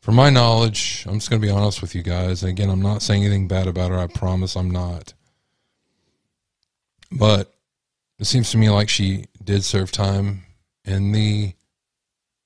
from 0.00 0.14
my 0.14 0.28
knowledge, 0.28 1.04
I'm 1.06 1.14
just 1.14 1.30
going 1.30 1.40
to 1.40 1.46
be 1.46 1.52
honest 1.52 1.80
with 1.80 1.94
you 1.94 2.02
guys. 2.02 2.42
And 2.42 2.50
again, 2.50 2.68
I'm 2.68 2.82
not 2.82 3.02
saying 3.02 3.24
anything 3.24 3.48
bad 3.48 3.66
about 3.66 3.90
her. 3.90 3.98
I 3.98 4.06
promise 4.06 4.56
I'm 4.56 4.70
not. 4.70 5.14
But 7.10 7.54
it 8.18 8.26
seems 8.26 8.50
to 8.50 8.58
me 8.58 8.68
like 8.68 8.88
she 8.88 9.26
did 9.42 9.64
serve 9.64 9.90
time 9.90 10.42
in 10.84 11.12
the 11.12 11.54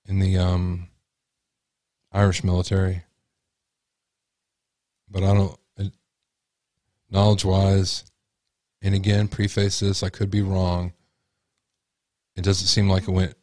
in 0.07 0.21
the 0.21 0.39
um, 0.39 0.89
Irish 2.13 2.45
military. 2.45 3.03
But 5.11 5.25
I 5.25 5.35
don't 5.35 5.59
knowledge 7.11 7.45
wise, 7.45 8.05
and 8.83 8.95
again, 8.95 9.29
preface 9.29 9.81
this, 9.81 10.03
I 10.03 10.11
could 10.11 10.31
be 10.31 10.43
wrong. 10.43 10.93
It 12.37 12.43
doesn't 12.43 12.67
seem 12.67 12.89
like 12.89 13.05
it 13.05 13.13
went 13.13 13.35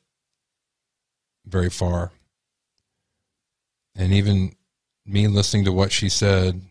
very 1.46 1.70
far. 1.70 2.12
And 3.96 4.14
even 4.14 4.54
me 5.06 5.28
listening 5.28 5.66
to 5.66 5.72
what 5.72 5.92
she 5.92 6.10
said 6.10 6.62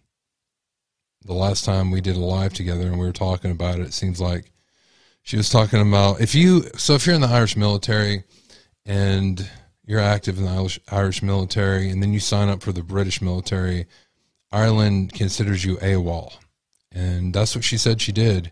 the 1.24 1.34
last 1.34 1.64
time 1.64 1.90
we 1.90 2.00
did 2.00 2.16
a 2.16 2.20
live 2.20 2.54
together 2.54 2.86
and 2.86 2.98
we 2.98 3.06
were 3.06 3.12
talking 3.12 3.50
about 3.50 3.78
it, 3.78 3.82
it 3.82 3.94
seems 3.94 4.20
like 4.20 4.52
she 5.22 5.36
was 5.36 5.50
talking 5.50 5.80
about 5.80 6.20
if 6.20 6.34
you 6.34 6.62
so 6.76 6.94
if 6.94 7.06
you're 7.06 7.14
in 7.14 7.20
the 7.20 7.28
Irish 7.28 7.56
military 7.56 8.24
and 8.86 9.48
you're 9.84 10.00
active 10.00 10.38
in 10.38 10.44
the 10.44 10.50
Irish, 10.50 10.80
Irish 10.90 11.22
military 11.22 11.90
and 11.90 12.02
then 12.02 12.12
you 12.12 12.20
sign 12.20 12.48
up 12.48 12.62
for 12.62 12.72
the 12.72 12.82
British 12.82 13.20
military, 13.20 13.86
Ireland 14.50 15.12
considers 15.12 15.64
you 15.64 15.76
AWOL. 15.76 16.32
And 16.92 17.34
that's 17.34 17.54
what 17.54 17.64
she 17.64 17.76
said 17.76 18.00
she 18.00 18.12
did 18.12 18.50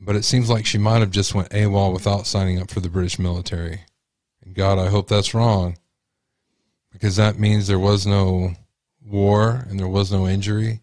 but 0.00 0.16
it 0.16 0.24
seems 0.24 0.48
like 0.48 0.64
she 0.64 0.78
might 0.78 1.00
have 1.00 1.10
just 1.10 1.34
went 1.34 1.50
AWOL 1.50 1.92
without 1.92 2.26
signing 2.26 2.60
up 2.60 2.70
for 2.70 2.80
the 2.80 2.88
British 2.88 3.18
military. 3.18 3.80
And 4.44 4.54
God, 4.54 4.78
I 4.78 4.88
hope 4.88 5.08
that's 5.08 5.34
wrong, 5.34 5.76
because 6.92 7.16
that 7.16 7.38
means 7.38 7.66
there 7.66 7.78
was 7.78 8.06
no 8.06 8.52
war 9.04 9.66
and 9.68 9.78
there 9.78 9.88
was 9.88 10.12
no 10.12 10.28
injury. 10.28 10.80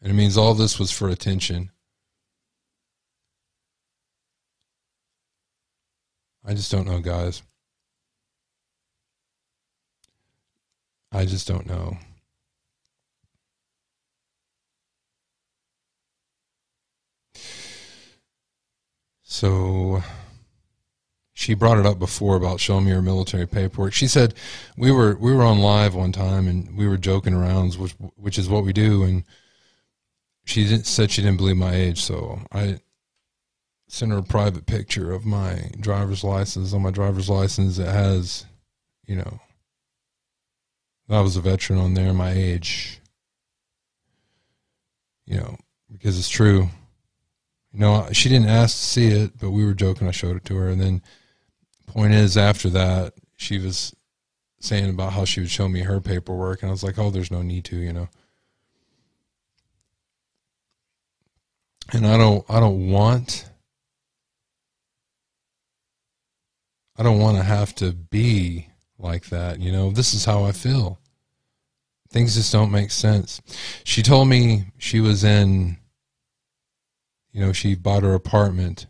And 0.00 0.10
it 0.10 0.14
means 0.14 0.36
all 0.36 0.54
this 0.54 0.78
was 0.78 0.90
for 0.90 1.08
attention. 1.08 1.70
I 6.44 6.54
just 6.54 6.72
don't 6.72 6.86
know, 6.86 6.98
guys. 6.98 7.42
I 11.12 11.24
just 11.24 11.46
don't 11.46 11.66
know. 11.66 11.98
So 19.32 20.02
she 21.32 21.54
brought 21.54 21.78
it 21.78 21.86
up 21.86 21.98
before 21.98 22.36
about 22.36 22.60
showing 22.60 22.84
me 22.84 22.90
her 22.90 23.00
military 23.00 23.46
paperwork. 23.46 23.94
She 23.94 24.06
said 24.06 24.34
we 24.76 24.92
were 24.92 25.16
we 25.16 25.32
were 25.32 25.42
on 25.42 25.58
live 25.58 25.94
one 25.94 26.12
time 26.12 26.46
and 26.46 26.76
we 26.76 26.86
were 26.86 26.98
joking 26.98 27.32
around, 27.32 27.74
which 27.76 27.92
which 28.16 28.36
is 28.38 28.50
what 28.50 28.62
we 28.62 28.74
do. 28.74 29.04
And 29.04 29.24
she 30.44 30.64
didn't, 30.64 30.86
said 30.86 31.10
she 31.10 31.22
didn't 31.22 31.38
believe 31.38 31.56
my 31.56 31.74
age, 31.74 32.02
so 32.02 32.40
I 32.52 32.80
sent 33.88 34.12
her 34.12 34.18
a 34.18 34.22
private 34.22 34.66
picture 34.66 35.12
of 35.12 35.24
my 35.24 35.70
driver's 35.80 36.22
license. 36.22 36.74
On 36.74 36.82
my 36.82 36.90
driver's 36.90 37.30
license, 37.30 37.78
it 37.78 37.88
has, 37.88 38.44
you 39.06 39.16
know, 39.16 39.40
I 41.08 41.22
was 41.22 41.38
a 41.38 41.40
veteran 41.40 41.78
on 41.78 41.94
there, 41.94 42.12
my 42.12 42.32
age. 42.32 43.00
You 45.24 45.38
know, 45.38 45.56
because 45.90 46.18
it's 46.18 46.28
true. 46.28 46.68
You 47.72 47.80
know, 47.80 48.08
she 48.12 48.28
didn't 48.28 48.48
ask 48.48 48.76
to 48.76 48.82
see 48.82 49.06
it, 49.08 49.38
but 49.38 49.50
we 49.50 49.64
were 49.64 49.74
joking. 49.74 50.06
I 50.06 50.10
showed 50.10 50.36
it 50.36 50.44
to 50.46 50.56
her, 50.56 50.68
and 50.68 50.80
then 50.80 51.02
point 51.86 52.12
is, 52.12 52.36
after 52.36 52.68
that, 52.70 53.14
she 53.36 53.58
was 53.58 53.94
saying 54.60 54.90
about 54.90 55.12
how 55.12 55.24
she 55.24 55.40
would 55.40 55.50
show 55.50 55.68
me 55.68 55.80
her 55.80 56.00
paperwork, 56.00 56.62
and 56.62 56.70
I 56.70 56.72
was 56.72 56.84
like, 56.84 56.98
"Oh, 56.98 57.10
there's 57.10 57.30
no 57.30 57.42
need 57.42 57.64
to," 57.66 57.76
you 57.76 57.92
know. 57.92 58.08
And 61.92 62.06
I 62.06 62.16
don't, 62.16 62.44
I 62.48 62.60
don't 62.60 62.90
want, 62.90 63.50
I 66.96 67.02
don't 67.02 67.18
want 67.18 67.36
to 67.36 67.42
have 67.42 67.74
to 67.76 67.92
be 67.92 68.68
like 68.98 69.26
that, 69.26 69.60
you 69.60 69.72
know. 69.72 69.90
This 69.90 70.14
is 70.14 70.24
how 70.24 70.44
I 70.44 70.52
feel. 70.52 70.98
Things 72.10 72.34
just 72.34 72.52
don't 72.52 72.70
make 72.70 72.90
sense. 72.90 73.40
She 73.84 74.02
told 74.02 74.28
me 74.28 74.66
she 74.78 75.00
was 75.00 75.24
in 75.24 75.78
you 77.32 77.40
know, 77.40 77.52
she 77.52 77.74
bought 77.74 78.02
her 78.02 78.14
apartment. 78.14 78.86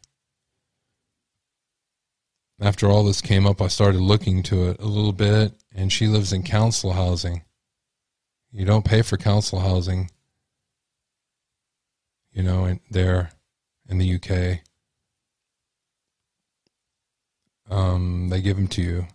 After 2.61 2.89
all 2.89 3.05
this 3.05 3.21
came 3.21 3.47
up, 3.47 3.63
I 3.63 3.69
started 3.69 4.01
looking 4.01 4.43
to 4.45 4.69
it 4.69 4.81
a 4.81 4.87
little 4.87 5.13
bit, 5.13 5.55
and 5.75 5.93
she 5.93 6.07
lives 6.09 6.33
in 6.33 6.43
council 6.43 6.93
housing. 6.93 7.43
You 8.51 8.65
don't 8.65 8.85
pay 8.85 9.03
for 9.03 9.17
council 9.17 9.61
housing, 9.61 10.11
you 12.33 12.43
know, 12.43 12.67
in, 12.67 12.81
there 12.91 13.31
in 13.89 13.99
the 13.99 14.15
UK. 14.17 14.61
Um, 17.71 18.29
they 18.29 18.43
give 18.43 18.57
them 18.57 18.69
to 18.69 18.83
you. 18.83 19.07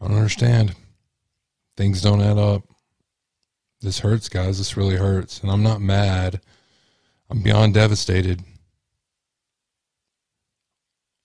I 0.00 0.08
don't 0.08 0.16
understand. 0.16 0.74
Things 1.76 2.02
don't 2.02 2.20
add 2.20 2.38
up. 2.38 2.64
This 3.80 4.00
hurts, 4.00 4.28
guys. 4.28 4.58
This 4.58 4.76
really 4.76 4.96
hurts. 4.96 5.40
And 5.40 5.50
I'm 5.50 5.62
not 5.62 5.80
mad 5.80 6.40
I'm 7.32 7.40
beyond 7.40 7.72
devastated. 7.72 8.44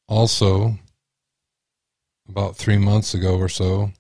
Also, 0.08 0.76
about 2.30 2.56
three 2.56 2.78
months 2.78 3.14
ago 3.14 3.38
or 3.38 3.50
so, 3.50 3.92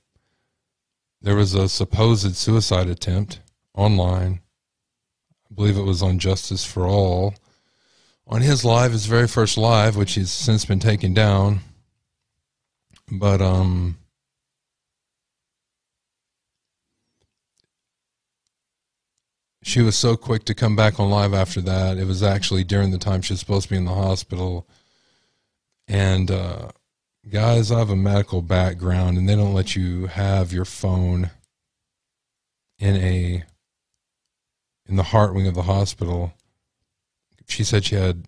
there 1.22 1.36
was 1.36 1.54
a 1.54 1.67
supposed 1.67 2.34
suicide 2.38 2.88
attempt 2.88 3.41
online. 3.76 4.39
I 5.52 5.54
believe 5.54 5.76
it 5.76 5.82
was 5.82 6.02
on 6.02 6.17
Justice 6.17 6.63
for 6.63 6.88
All. 6.88 7.36
On 8.26 8.39
his 8.39 8.63
live, 8.63 8.93
his 8.93 9.06
very 9.06 9.28
first 9.28 9.58
live, 9.58 9.98
which 9.98 10.15
has 10.15 10.32
since 10.32 10.63
been 10.63 10.80
taken 10.80 11.13
down. 11.13 11.60
But 13.12 13.41
um 13.41 13.98
she 19.67 19.82
was 19.82 19.97
so 19.97 20.15
quick 20.15 20.45
to 20.45 20.56
come 20.56 20.77
back 20.77 20.97
on 20.97 21.10
live 21.10 21.34
after 21.34 21.60
that. 21.60 21.97
It 21.97 22.08
was 22.08 22.23
actually 22.23 22.63
during 22.63 22.91
the 22.91 22.97
time 22.97 23.21
she 23.21 23.34
was 23.34 23.41
supposed 23.41 23.63
to 23.63 23.71
be 23.71 23.75
in 23.75 23.84
the 23.84 23.93
hospital. 23.93 24.65
And 25.89 26.32
uh, 26.32 26.69
guys, 27.30 27.69
I 27.69 27.80
have 27.80 27.89
a 27.89 27.95
medical 27.97 28.41
background, 28.41 29.17
and 29.17 29.27
they 29.27 29.36
don't 29.36 29.53
let 29.53 29.75
you 29.75 30.06
have 30.06 30.53
your 30.53 30.63
phone 30.63 31.32
in 32.80 32.95
a 32.95 33.43
in 34.88 34.95
the 34.95 35.03
heart 35.03 35.36
wing 35.36 35.47
of 35.47 35.56
the 35.56 35.63
hospital. 35.63 36.34
She 37.49 37.65
said 37.65 37.84
she 37.84 37.95
had 37.95 38.23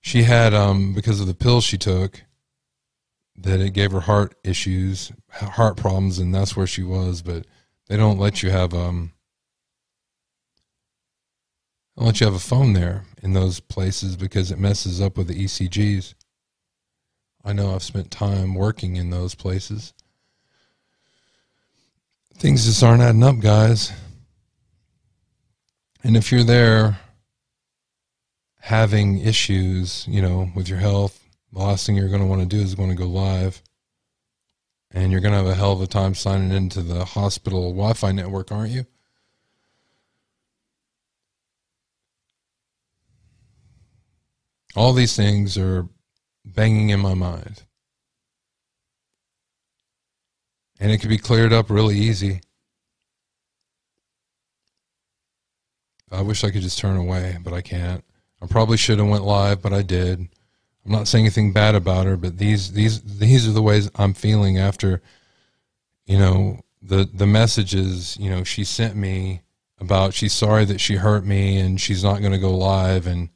she 0.00 0.22
had 0.22 0.54
um 0.54 0.94
because 0.94 1.20
of 1.20 1.26
the 1.26 1.34
pills 1.34 1.64
she 1.64 1.76
took 1.76 2.22
that 3.36 3.58
it 3.58 3.70
gave 3.70 3.90
her 3.90 4.00
heart 4.00 4.36
issues, 4.44 5.10
heart 5.32 5.76
problems, 5.76 6.20
and 6.20 6.32
that's 6.32 6.56
where 6.56 6.68
she 6.68 6.84
was. 6.84 7.20
But 7.20 7.46
they 7.88 7.96
don't 7.96 8.20
let 8.20 8.44
you 8.44 8.50
have 8.52 8.72
um 8.72 9.10
I'll 11.98 12.12
you 12.12 12.26
have 12.26 12.34
a 12.34 12.38
phone 12.38 12.74
there 12.74 13.04
in 13.22 13.32
those 13.32 13.58
places 13.58 14.16
because 14.16 14.50
it 14.50 14.58
messes 14.58 15.00
up 15.00 15.16
with 15.16 15.28
the 15.28 15.44
ECGs. 15.44 16.14
I 17.42 17.52
know 17.52 17.74
I've 17.74 17.82
spent 17.82 18.10
time 18.10 18.54
working 18.54 18.96
in 18.96 19.10
those 19.10 19.34
places. 19.34 19.94
Things 22.36 22.66
just 22.66 22.82
aren't 22.82 23.02
adding 23.02 23.22
up, 23.22 23.38
guys. 23.40 23.92
And 26.04 26.16
if 26.16 26.30
you're 26.30 26.44
there 26.44 26.98
having 28.60 29.18
issues, 29.20 30.06
you 30.06 30.20
know, 30.20 30.50
with 30.54 30.68
your 30.68 30.78
health, 30.78 31.18
the 31.52 31.60
last 31.60 31.86
thing 31.86 31.96
you're 31.96 32.08
going 32.08 32.20
to 32.20 32.26
want 32.26 32.42
to 32.42 32.46
do 32.46 32.60
is 32.60 32.74
going 32.74 32.90
to 32.90 32.94
go 32.94 33.06
live. 33.06 33.62
And 34.90 35.10
you're 35.10 35.20
going 35.20 35.32
to 35.32 35.38
have 35.38 35.46
a 35.46 35.54
hell 35.54 35.72
of 35.72 35.80
a 35.80 35.86
time 35.86 36.14
signing 36.14 36.52
into 36.52 36.82
the 36.82 37.04
hospital 37.04 37.70
Wi 37.70 37.94
Fi 37.94 38.12
network, 38.12 38.52
aren't 38.52 38.72
you? 38.72 38.86
All 44.76 44.92
these 44.92 45.16
things 45.16 45.56
are 45.56 45.88
banging 46.44 46.90
in 46.90 47.00
my 47.00 47.14
mind. 47.14 47.64
And 50.78 50.92
it 50.92 51.00
can 51.00 51.08
be 51.08 51.18
cleared 51.18 51.52
up 51.52 51.70
really 51.70 51.96
easy. 51.96 52.42
I 56.12 56.20
wish 56.20 56.44
I 56.44 56.50
could 56.50 56.62
just 56.62 56.78
turn 56.78 56.96
away, 56.96 57.38
but 57.42 57.52
I 57.52 57.62
can't. 57.62 58.04
I 58.42 58.46
probably 58.46 58.76
should 58.76 58.98
have 58.98 59.08
went 59.08 59.24
live, 59.24 59.62
but 59.62 59.72
I 59.72 59.82
did. 59.82 60.20
I'm 60.84 60.92
not 60.92 61.08
saying 61.08 61.24
anything 61.24 61.52
bad 61.52 61.74
about 61.74 62.06
her, 62.06 62.16
but 62.16 62.38
these 62.38 62.72
these 62.72 63.00
these 63.18 63.48
are 63.48 63.52
the 63.52 63.62
ways 63.62 63.90
I'm 63.96 64.14
feeling 64.14 64.58
after 64.58 65.02
you 66.04 66.18
know 66.18 66.60
the 66.80 67.08
the 67.12 67.26
messages, 67.26 68.16
you 68.18 68.30
know, 68.30 68.44
she 68.44 68.62
sent 68.62 68.94
me 68.94 69.42
about 69.78 70.14
she's 70.14 70.32
sorry 70.32 70.64
that 70.66 70.80
she 70.80 70.94
hurt 70.94 71.24
me 71.24 71.58
and 71.58 71.80
she's 71.80 72.04
not 72.04 72.20
going 72.20 72.32
to 72.32 72.38
go 72.38 72.56
live 72.56 73.06
and 73.06 73.30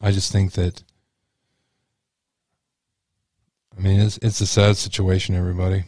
I 0.00 0.10
just 0.10 0.30
think 0.30 0.52
that 0.52 0.82
I 3.76 3.80
mean 3.80 4.00
it's 4.00 4.18
it's 4.18 4.40
a 4.40 4.46
sad 4.46 4.76
situation 4.76 5.34
everybody. 5.34 5.84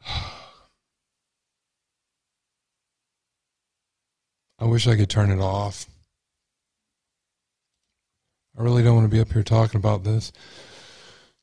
I 4.58 4.64
wish 4.66 4.86
I 4.86 4.96
could 4.96 5.10
turn 5.10 5.30
it 5.30 5.40
off. 5.40 5.86
I 8.56 8.62
really 8.62 8.82
don't 8.82 8.94
want 8.94 9.10
to 9.10 9.14
be 9.14 9.20
up 9.20 9.32
here 9.32 9.42
talking 9.42 9.78
about 9.78 10.04
this. 10.04 10.32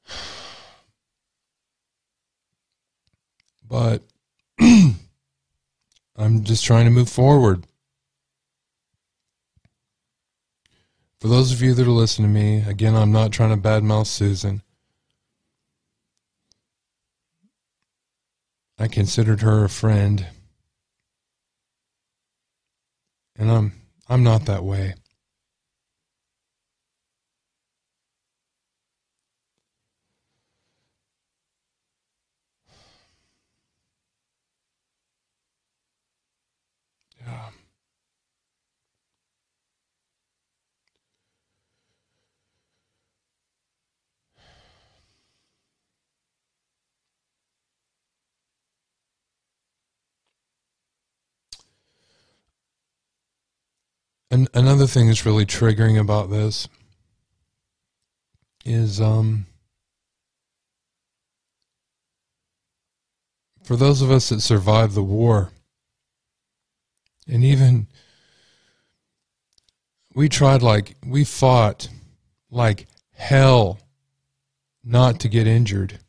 But 3.68 4.04
I'm 6.22 6.44
just 6.44 6.64
trying 6.64 6.86
to 6.86 6.92
move 6.92 7.10
forward. 7.10 7.66
For 11.20 11.28
those 11.28 11.52
of 11.52 11.64
you 11.64 11.74
that 11.74 11.88
are 11.88 11.90
listening 11.90 12.32
to 12.32 12.40
me, 12.40 12.64
again, 12.68 12.96
I'm 12.96 13.12
not 13.12 13.32
trying 13.32 13.50
to 13.50 13.70
badmouth 13.70 14.06
Susan. 14.06 14.62
I 18.78 18.88
considered 18.88 19.42
her 19.42 19.64
a 19.64 19.70
friend. 19.70 20.28
And 23.36 23.50
I'm 23.50 23.74
I'm 24.08 24.24
not 24.24 24.46
that 24.46 24.64
way. 24.64 24.94
An, 54.32 54.48
another 54.54 54.88
thing 54.88 55.08
that's 55.08 55.26
really 55.26 55.46
triggering 55.46 56.00
about 56.00 56.30
this 56.30 56.68
is 58.66 59.02
um 59.02 59.46
for 63.64 63.76
those 63.76 64.02
of 64.02 64.10
us 64.10 64.30
that 64.30 64.42
survived 64.42 64.96
the 64.96 65.04
war 65.04 65.52
and 67.28 67.44
even 67.44 67.88
we 70.14 70.28
tried 70.28 70.62
like 70.62 70.96
we 71.06 71.24
fought 71.24 71.88
like 72.50 72.88
hell 73.14 73.80
not 74.84 75.20
to 75.22 75.30
get 75.30 75.48
injured. 75.48 76.00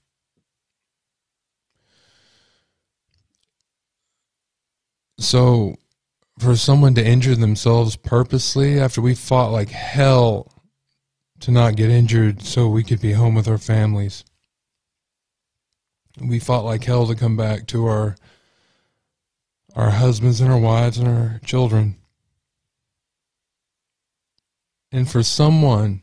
So 5.18 5.76
for 6.42 6.56
someone 6.56 6.94
to 6.94 7.06
injure 7.06 7.36
themselves 7.36 7.96
purposely 7.96 8.78
after 8.78 9.00
we 9.00 9.14
fought 9.14 9.52
like 9.52 9.70
hell 9.70 10.52
to 11.40 11.50
not 11.50 11.76
get 11.76 11.90
injured 11.90 12.42
so 12.42 12.68
we 12.68 12.84
could 12.84 13.00
be 13.00 13.12
home 13.12 13.34
with 13.34 13.48
our 13.48 13.58
families. 13.58 14.24
We 16.20 16.38
fought 16.38 16.64
like 16.64 16.84
hell 16.84 17.06
to 17.06 17.14
come 17.14 17.36
back 17.36 17.66
to 17.68 17.86
our 17.86 18.16
our 19.74 19.90
husbands 19.90 20.40
and 20.40 20.52
our 20.52 20.58
wives 20.58 20.98
and 20.98 21.08
our 21.08 21.40
children. 21.44 21.96
And 24.90 25.08
for 25.08 25.22
someone 25.22 26.02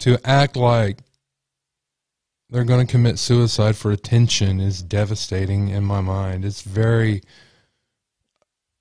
to 0.00 0.18
act 0.24 0.56
like 0.56 0.98
they're 2.50 2.64
going 2.64 2.84
to 2.84 2.90
commit 2.90 3.18
suicide 3.18 3.76
for 3.76 3.92
attention 3.92 4.60
is 4.60 4.82
devastating 4.82 5.68
in 5.68 5.84
my 5.84 6.00
mind. 6.00 6.44
It's 6.44 6.62
very 6.62 7.22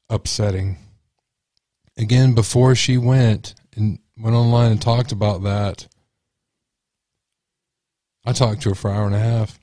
upsetting. 0.10 0.78
Again, 1.96 2.34
before 2.34 2.74
she 2.74 2.98
went 2.98 3.54
and 3.76 4.00
went 4.18 4.36
online 4.36 4.72
and 4.72 4.82
talked 4.82 5.12
about 5.12 5.44
that, 5.44 5.88
I 8.26 8.34
talked 8.34 8.64
to 8.64 8.70
her 8.70 8.76
for 8.76 8.90
an 8.90 8.98
hour 8.98 9.06
and 9.06 9.16
a 9.16 9.20
half 9.20 9.60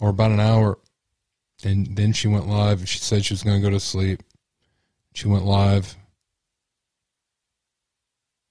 or 0.00 0.10
about 0.10 0.30
an 0.30 0.40
hour. 0.40 0.78
And 1.64 1.96
then 1.96 2.12
she 2.12 2.28
went 2.28 2.46
live. 2.46 2.80
And 2.80 2.88
she 2.88 2.98
said 2.98 3.24
she 3.24 3.34
was 3.34 3.42
going 3.42 3.60
to 3.60 3.66
go 3.66 3.70
to 3.70 3.80
sleep. 3.80 4.22
She 5.14 5.26
went 5.26 5.44
live 5.44 5.96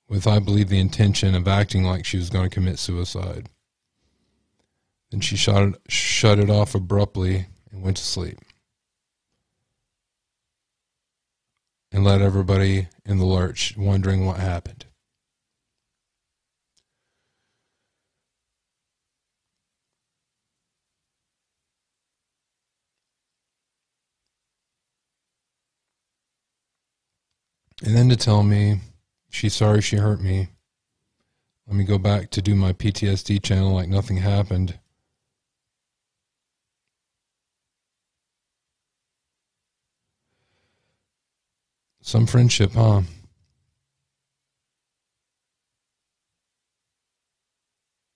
with, 0.08 0.28
I 0.28 0.40
believe, 0.40 0.70
the 0.70 0.80
intention 0.80 1.36
of 1.36 1.48
acting 1.48 1.84
like 1.84 2.06
she 2.06 2.18
was 2.18 2.30
going 2.30 2.50
to 2.50 2.54
commit 2.54 2.80
suicide. 2.80 3.50
Then 5.12 5.22
she 5.22 5.36
shut 5.36 5.70
it, 5.70 5.76
shut 5.88 6.40
it 6.40 6.50
off 6.50 6.76
abruptly 6.76 7.48
and 7.72 7.82
went 7.82 7.98
to 7.98 8.04
sleep. 8.04 8.40
And 11.92 12.04
let 12.04 12.22
everybody 12.22 12.90
in 13.06 13.20
the 13.20 13.26
lurch, 13.26 13.76
wondering 13.78 14.26
what 14.26 14.38
happened. 14.38 14.86
And 27.84 27.96
then 27.96 28.10
to 28.10 28.16
tell 28.16 28.42
me 28.44 28.80
She's 29.36 29.54
sorry 29.54 29.82
she 29.82 29.98
hurt 29.98 30.22
me. 30.22 30.48
Let 31.68 31.76
me 31.76 31.84
go 31.84 31.98
back 31.98 32.30
to 32.32 32.42
do 32.42 32.56
my 32.56 32.72
PTSD 32.72 33.44
channel 33.44 33.74
like 33.74 33.90
nothing 33.90 34.16
happened. 34.16 34.80
Some 42.02 42.26
friendship, 42.26 42.72
huh? 42.72 43.02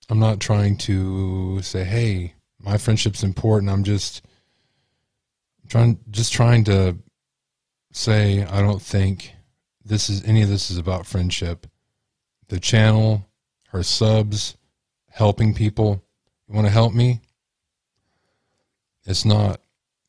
I'm 0.10 0.20
not 0.20 0.40
trying 0.40 0.78
to 0.78 1.62
say, 1.62 1.84
hey, 1.84 2.36
my 2.60 2.78
friendship's 2.78 3.26
important. 3.26 3.70
I'm 3.70 3.84
just 3.84 4.26
trying 5.68 6.00
just 6.12 6.32
trying 6.32 6.64
to 6.64 6.98
say 7.92 8.46
I 8.46 8.62
don't 8.62 8.82
think 8.82 9.34
this 9.84 10.10
is 10.10 10.24
any 10.24 10.42
of 10.42 10.50
this 10.50 10.70
is 10.70 10.78
about 10.78 11.06
friendship. 11.06 11.68
The 12.48 12.60
channel, 12.60 13.28
her 13.70 13.84
subs, 13.84 14.58
helping 15.10 15.54
people. 15.54 16.04
You 16.48 16.56
want 16.56 16.68
to 16.68 16.74
help 16.74 16.94
me? 16.94 17.22
It's 19.06 19.26
not 19.26 19.62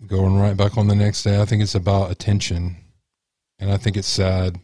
going 0.06 0.38
right 0.38 0.56
back 0.56 0.76
on 0.76 0.88
the 0.88 0.94
next 0.94 1.22
day. 1.22 1.40
I 1.40 1.44
think 1.44 1.62
it's 1.62 1.74
about 1.74 2.10
attention. 2.10 2.76
And 3.58 3.70
I 3.70 3.76
think 3.76 3.96
it's 3.96 4.08
sad. 4.08 4.58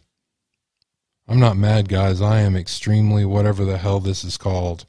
I'm 1.27 1.39
not 1.39 1.57
mad, 1.57 1.89
guys. 1.89 2.21
I 2.21 2.39
am 2.39 2.55
extremely 2.55 3.25
whatever 3.25 3.65
the 3.65 3.77
hell 3.77 3.99
this 3.99 4.23
is 4.23 4.37
called. 4.37 4.85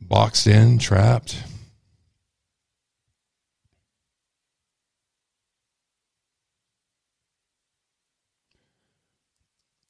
Boxed 0.00 0.46
in, 0.46 0.78
trapped. 0.78 1.42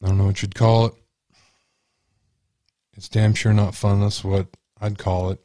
I 0.03 0.09
don't 0.09 0.19
know 0.19 0.25
what 0.25 0.43
you'd 0.43 0.55
call 0.55 0.87
it. 0.87 0.95
It's 2.95 3.09
damn 3.09 3.35
sure 3.35 3.53
not 3.53 3.75
fun. 3.75 4.01
That's 4.01 4.25
what 4.25 4.49
I'd 4.81 4.99
call 4.99 5.31
it. 5.31 5.41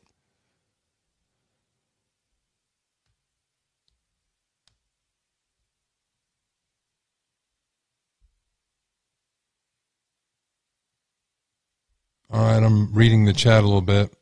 All 12.30 12.42
right, 12.42 12.62
I'm 12.62 12.92
reading 12.94 13.26
the 13.26 13.34
chat 13.34 13.64
a 13.64 13.66
little 13.66 13.82
bit. 13.82 14.14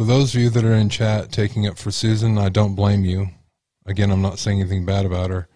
For 0.00 0.06
those 0.06 0.34
of 0.34 0.40
you 0.40 0.48
that 0.48 0.64
are 0.64 0.72
in 0.72 0.88
chat 0.88 1.30
taking 1.30 1.66
up 1.66 1.76
for 1.76 1.90
Susan, 1.90 2.38
I 2.38 2.48
don't 2.48 2.74
blame 2.74 3.04
you. 3.04 3.28
Again, 3.84 4.10
I'm 4.10 4.22
not 4.22 4.38
saying 4.38 4.58
anything 4.58 4.86
bad 4.86 5.04
about 5.04 5.28
her. 5.28 5.46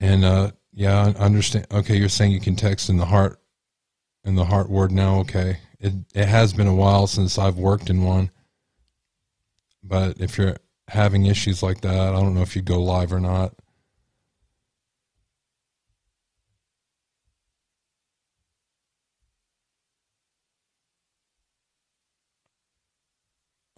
And 0.00 0.24
uh, 0.24 0.52
yeah, 0.72 1.12
I 1.14 1.22
understand. 1.22 1.66
Okay, 1.70 1.96
you're 1.96 2.08
saying 2.08 2.32
you 2.32 2.40
can 2.40 2.56
text 2.56 2.88
in 2.88 2.96
the 2.96 3.04
heart, 3.04 3.38
in 4.24 4.34
the 4.34 4.46
heart 4.46 4.70
word 4.70 4.92
now. 4.92 5.18
Okay, 5.18 5.58
it 5.78 5.92
it 6.14 6.24
has 6.24 6.54
been 6.54 6.68
a 6.68 6.74
while 6.74 7.06
since 7.06 7.36
I've 7.36 7.58
worked 7.58 7.90
in 7.90 8.02
one. 8.02 8.30
But 9.84 10.18
if 10.18 10.38
you're 10.38 10.56
having 10.88 11.26
issues 11.26 11.62
like 11.62 11.82
that, 11.82 11.94
I 11.94 12.12
don't 12.12 12.34
know 12.34 12.40
if 12.40 12.56
you'd 12.56 12.64
go 12.64 12.82
live 12.82 13.12
or 13.12 13.20
not. 13.20 13.52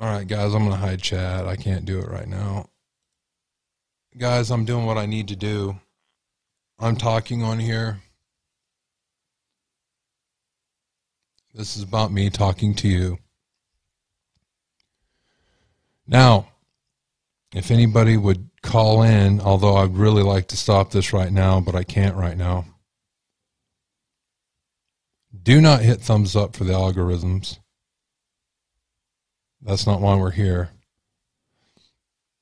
All 0.03 0.09
right, 0.09 0.27
guys, 0.27 0.53
I'm 0.53 0.67
going 0.67 0.73
to 0.73 0.77
hide 0.77 1.01
chat. 1.01 1.47
I 1.47 1.55
can't 1.55 1.85
do 1.85 2.01
it 2.01 2.09
right 2.09 2.27
now. 2.27 2.67
Guys, 4.19 4.51
I'm 4.51 4.65
doing 4.65 4.85
what 4.85 4.99
I 4.99 5.07
need 5.07 5.29
to 5.29 5.37
do. 5.37 5.79
I'm 6.81 6.97
talking 6.97 7.45
on 7.45 7.61
here. 7.61 8.01
This 11.55 11.77
is 11.77 11.85
about 11.85 12.11
me 12.11 12.31
talking 12.31 12.75
to 12.75 12.89
you. 12.89 13.19
Now, 16.09 16.49
if 17.55 17.71
anybody 17.71 18.17
would 18.17 18.51
call 18.61 19.05
in, 19.05 19.41
although 19.41 19.77
I'd 19.77 19.97
really 19.97 20.25
like 20.25 20.49
to 20.49 20.57
stop 20.57 20.91
this 20.91 21.13
right 21.13 21.31
now, 21.33 21.61
but 21.61 21.77
I 21.77 21.85
can't 21.85 22.17
right 22.17 22.37
now. 22.37 22.65
Do 25.41 25.61
not 25.61 25.83
hit 25.83 26.01
thumbs 26.01 26.35
up 26.35 26.57
for 26.57 26.65
the 26.65 26.73
algorithms. 26.73 27.61
That's 29.63 29.87
not 29.87 30.01
why 30.01 30.17
we're 30.17 30.33
here. 30.33 30.71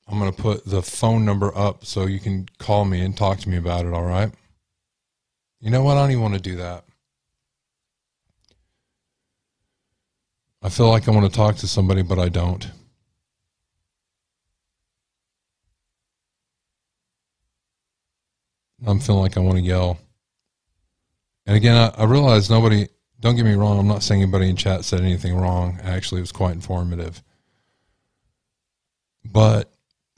I'm 0.07 0.19
going 0.19 0.31
to 0.31 0.41
put 0.41 0.65
the 0.65 0.81
phone 0.81 1.23
number 1.23 1.55
up 1.57 1.85
so 1.85 2.05
you 2.05 2.19
can 2.19 2.47
call 2.57 2.83
me 2.83 3.01
and 3.01 3.15
talk 3.15 3.39
to 3.39 3.49
me 3.49 3.57
about 3.57 3.85
it, 3.85 3.93
all 3.93 4.03
right? 4.03 4.31
You 5.59 5.69
know 5.69 5.83
what? 5.83 5.97
I 5.97 6.01
don't 6.01 6.11
even 6.11 6.23
want 6.23 6.33
to 6.33 6.41
do 6.41 6.57
that. 6.57 6.83
I 10.63 10.69
feel 10.69 10.89
like 10.89 11.07
I 11.07 11.11
want 11.11 11.31
to 11.31 11.35
talk 11.35 11.55
to 11.57 11.67
somebody, 11.67 12.01
but 12.01 12.19
I 12.19 12.29
don't. 12.29 12.69
I'm 18.85 18.99
feeling 18.99 19.21
like 19.21 19.37
I 19.37 19.41
want 19.41 19.59
to 19.59 19.63
yell. 19.63 19.99
And 21.45 21.55
again, 21.55 21.77
I, 21.77 22.01
I 22.01 22.05
realize 22.05 22.49
nobody 22.49 22.87
don't 23.21 23.35
get 23.35 23.45
me 23.45 23.53
wrong. 23.53 23.79
I'm 23.79 23.87
not 23.87 24.03
saying 24.03 24.21
anybody 24.23 24.49
in 24.49 24.55
chat 24.55 24.83
said 24.83 25.01
anything 25.01 25.35
wrong. 25.37 25.79
Actually, 25.83 26.19
it 26.19 26.23
was 26.23 26.31
quite 26.31 26.53
informative. 26.53 27.23
But 29.23 29.71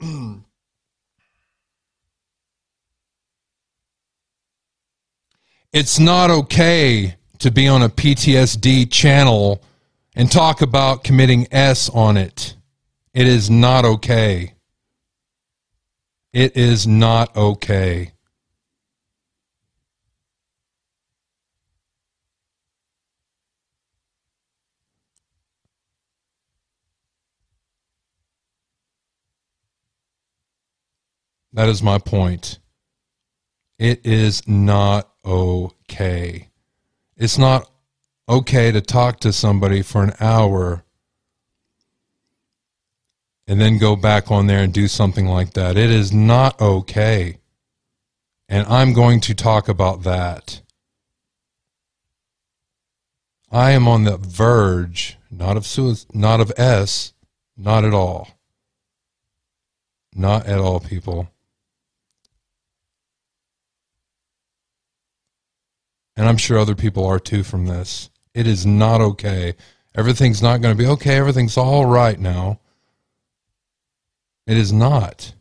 it's 5.72 5.98
not 5.98 6.30
okay 6.30 7.16
to 7.40 7.50
be 7.50 7.68
on 7.68 7.82
a 7.82 7.90
PTSD 7.90 8.90
channel 8.90 9.62
and 10.16 10.32
talk 10.32 10.62
about 10.62 11.04
committing 11.04 11.46
S 11.52 11.90
on 11.90 12.16
it. 12.16 12.56
It 13.12 13.28
is 13.28 13.50
not 13.50 13.84
okay. 13.84 14.54
It 16.32 16.56
is 16.56 16.86
not 16.86 17.36
okay. 17.36 18.13
That 31.54 31.68
is 31.68 31.82
my 31.82 31.98
point. 31.98 32.58
It 33.78 34.04
is 34.04 34.46
not 34.46 35.08
okay. 35.24 36.50
It's 37.16 37.38
not 37.38 37.70
okay 38.28 38.72
to 38.72 38.80
talk 38.80 39.20
to 39.20 39.32
somebody 39.32 39.80
for 39.80 40.02
an 40.02 40.12
hour 40.20 40.84
and 43.46 43.60
then 43.60 43.78
go 43.78 43.94
back 43.94 44.32
on 44.32 44.48
there 44.48 44.64
and 44.64 44.72
do 44.72 44.88
something 44.88 45.26
like 45.26 45.52
that. 45.52 45.76
It 45.76 45.90
is 45.90 46.12
not 46.12 46.60
okay. 46.60 47.38
And 48.48 48.66
I'm 48.66 48.92
going 48.92 49.20
to 49.20 49.34
talk 49.34 49.68
about 49.68 50.02
that. 50.02 50.60
I 53.52 53.70
am 53.70 53.86
on 53.86 54.02
the 54.02 54.16
verge, 54.16 55.18
not 55.30 55.56
of 55.56 55.66
suicide, 55.66 56.12
not 56.14 56.40
of 56.40 56.52
S, 56.56 57.12
not 57.56 57.84
at 57.84 57.94
all. 57.94 58.28
Not 60.12 60.46
at 60.46 60.58
all, 60.58 60.80
people. 60.80 61.28
And 66.16 66.28
I'm 66.28 66.36
sure 66.36 66.58
other 66.58 66.74
people 66.74 67.04
are 67.06 67.18
too 67.18 67.42
from 67.42 67.66
this. 67.66 68.10
It 68.34 68.46
is 68.46 68.64
not 68.64 69.00
okay. 69.00 69.54
Everything's 69.94 70.42
not 70.42 70.60
going 70.60 70.76
to 70.76 70.82
be 70.82 70.88
okay. 70.90 71.16
Everything's 71.16 71.56
all 71.56 71.86
right 71.86 72.18
now. 72.18 72.60
It 74.46 74.56
is 74.56 74.72
not. 74.72 75.33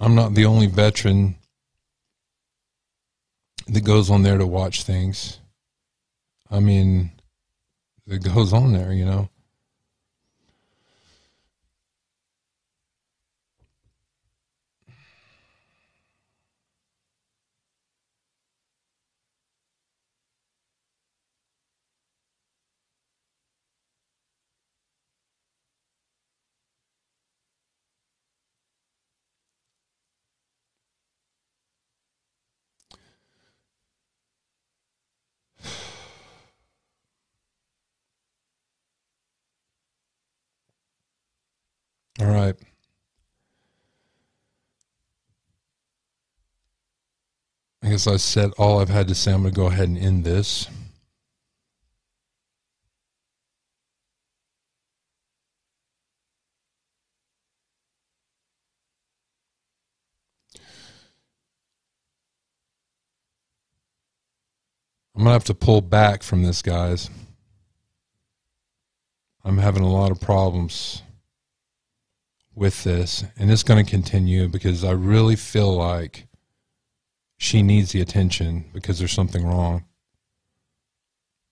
I'm 0.00 0.14
not 0.14 0.34
the 0.34 0.46
only 0.46 0.66
veteran 0.66 1.36
that 3.68 3.84
goes 3.84 4.10
on 4.10 4.22
there 4.22 4.38
to 4.38 4.46
watch 4.46 4.82
things. 4.82 5.38
I 6.50 6.58
mean, 6.58 7.12
it 8.06 8.24
goes 8.24 8.52
on 8.54 8.72
there, 8.72 8.92
you 8.92 9.04
know. 9.04 9.28
All 42.20 42.26
right. 42.26 42.54
I 47.82 47.88
guess 47.88 48.06
I 48.06 48.18
said 48.18 48.50
all 48.58 48.80
I've 48.80 48.90
had 48.90 49.08
to 49.08 49.14
say. 49.14 49.32
I'm 49.32 49.40
going 49.40 49.54
to 49.54 49.58
go 49.58 49.68
ahead 49.68 49.88
and 49.88 49.96
end 49.96 50.24
this. 50.24 50.68
I'm 65.14 65.24
going 65.24 65.28
to 65.28 65.32
have 65.32 65.44
to 65.44 65.54
pull 65.54 65.80
back 65.80 66.22
from 66.22 66.42
this, 66.42 66.60
guys. 66.60 67.08
I'm 69.42 69.56
having 69.56 69.82
a 69.82 69.90
lot 69.90 70.10
of 70.10 70.20
problems 70.20 71.02
with 72.54 72.84
this, 72.84 73.24
and 73.38 73.50
it's 73.50 73.62
going 73.62 73.84
to 73.84 73.90
continue 73.90 74.48
because 74.48 74.84
I 74.84 74.92
really 74.92 75.36
feel 75.36 75.74
like 75.74 76.26
she 77.38 77.62
needs 77.62 77.92
the 77.92 78.00
attention 78.00 78.66
because 78.74 78.98
there's 78.98 79.12
something 79.12 79.46
wrong. 79.46 79.84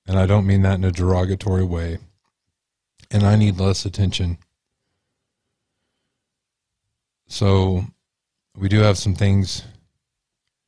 And 0.07 0.19
I 0.19 0.27
don't 0.27 0.47
mean 0.47 0.63
that 0.63 0.75
in 0.75 0.85
a 0.85 0.93
derogatory 0.93 1.65
way. 1.65 1.99
And 3.11 3.23
I 3.23 3.37
need 3.37 3.59
less 3.59 3.87
attention. 3.87 4.39
So 7.27 7.85
we 8.57 8.69
do 8.69 8.81
have 8.81 8.99
some 8.99 9.15
things 9.15 9.63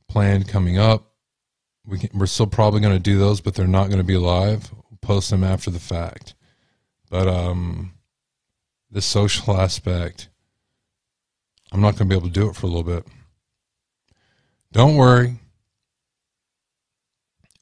planned 0.08 0.48
coming 0.48 0.78
up. 0.78 1.12
We 1.86 1.98
can, 1.98 2.18
we're 2.18 2.26
still 2.26 2.46
probably 2.46 2.80
going 2.80 2.94
to 2.94 2.98
do 2.98 3.18
those, 3.18 3.40
but 3.40 3.54
they're 3.54 3.66
not 3.66 3.86
going 3.86 3.98
to 3.98 4.04
be 4.04 4.16
live. 4.16 4.70
We'll 4.72 4.98
post 5.00 5.30
them 5.30 5.42
after 5.42 5.70
the 5.70 5.80
fact. 5.80 6.34
But 7.10 7.26
um, 7.26 7.94
the 8.90 9.02
social 9.02 9.56
aspect 9.56 10.28
I'm 11.72 11.80
not 11.80 11.96
going 11.96 12.08
to 12.08 12.14
be 12.14 12.16
able 12.16 12.28
to 12.28 12.32
do 12.32 12.48
it 12.48 12.56
for 12.56 12.66
a 12.66 12.68
little 12.68 12.82
bit. 12.82 13.06
Don't 14.72 14.96
worry. 14.96 15.36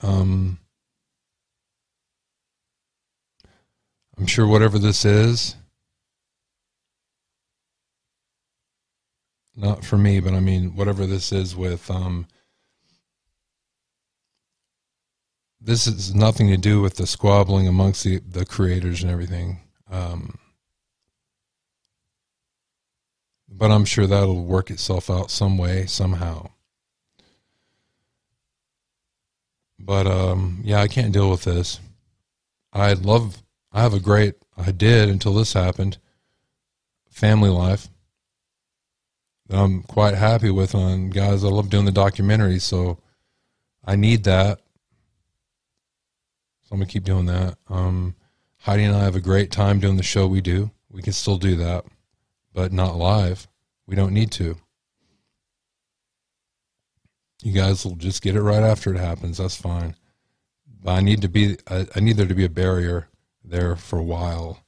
Um, 0.00 0.58
I'm 4.16 4.26
sure 4.26 4.46
whatever 4.46 4.78
this 4.78 5.04
is, 5.04 5.56
not 9.56 9.84
for 9.84 9.98
me, 9.98 10.20
but 10.20 10.34
I 10.34 10.40
mean, 10.40 10.76
whatever 10.76 11.04
this 11.04 11.32
is 11.32 11.56
with, 11.56 11.90
um, 11.90 12.26
this 15.60 15.86
is 15.86 16.14
nothing 16.14 16.48
to 16.48 16.56
do 16.56 16.80
with 16.80 16.94
the 16.94 17.06
squabbling 17.06 17.66
amongst 17.66 18.04
the, 18.04 18.18
the 18.18 18.46
creators 18.46 19.02
and 19.02 19.10
everything. 19.10 19.60
Um, 19.90 20.38
but 23.48 23.70
I'm 23.70 23.84
sure 23.84 24.06
that'll 24.06 24.44
work 24.44 24.70
itself 24.70 25.10
out 25.10 25.30
some 25.30 25.56
way, 25.56 25.86
somehow. 25.86 26.50
But 29.78 30.06
um, 30.06 30.60
yeah, 30.64 30.80
I 30.80 30.88
can't 30.88 31.12
deal 31.12 31.30
with 31.30 31.44
this. 31.44 31.80
I 32.72 32.92
love, 32.92 33.42
I 33.72 33.80
have 33.80 33.94
a 33.94 34.00
great, 34.00 34.34
I 34.56 34.70
did 34.72 35.08
until 35.08 35.34
this 35.34 35.52
happened, 35.52 35.98
family 37.10 37.48
life. 37.48 37.88
I'm 39.50 39.82
quite 39.82 40.14
happy 40.14 40.50
with 40.50 40.74
on 40.74 41.08
guys. 41.08 41.42
I 41.42 41.48
love 41.48 41.70
doing 41.70 41.86
the 41.86 41.92
documentary, 41.92 42.58
so 42.58 42.98
I 43.82 43.96
need 43.96 44.24
that. 44.24 44.58
So 46.64 46.72
I'm 46.72 46.78
gonna 46.78 46.86
keep 46.86 47.04
doing 47.04 47.26
that. 47.26 47.56
Um, 47.68 48.14
Heidi 48.58 48.84
and 48.84 48.94
I 48.94 49.04
have 49.04 49.16
a 49.16 49.20
great 49.20 49.50
time 49.50 49.80
doing 49.80 49.96
the 49.96 50.02
show 50.02 50.26
we 50.26 50.42
do. 50.42 50.70
We 50.90 51.00
can 51.00 51.14
still 51.14 51.38
do 51.38 51.56
that 51.56 51.86
but 52.58 52.72
not 52.72 52.96
live. 52.96 53.46
We 53.86 53.94
don't 53.94 54.12
need 54.12 54.32
to. 54.32 54.56
You 57.40 57.52
guys 57.52 57.84
will 57.84 57.94
just 57.94 58.20
get 58.20 58.34
it 58.34 58.42
right 58.42 58.64
after 58.64 58.92
it 58.92 58.98
happens. 58.98 59.38
That's 59.38 59.54
fine. 59.54 59.94
But 60.82 60.90
I 60.90 61.00
need 61.00 61.22
to 61.22 61.28
be. 61.28 61.56
I, 61.70 61.86
I 61.94 62.00
need 62.00 62.16
there 62.16 62.26
to 62.26 62.34
be 62.34 62.44
a 62.44 62.48
barrier 62.48 63.10
there 63.44 63.76
for 63.76 63.96
a 63.96 64.02
while. 64.02 64.58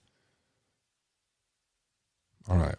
All 2.49 2.59
right. 2.59 2.78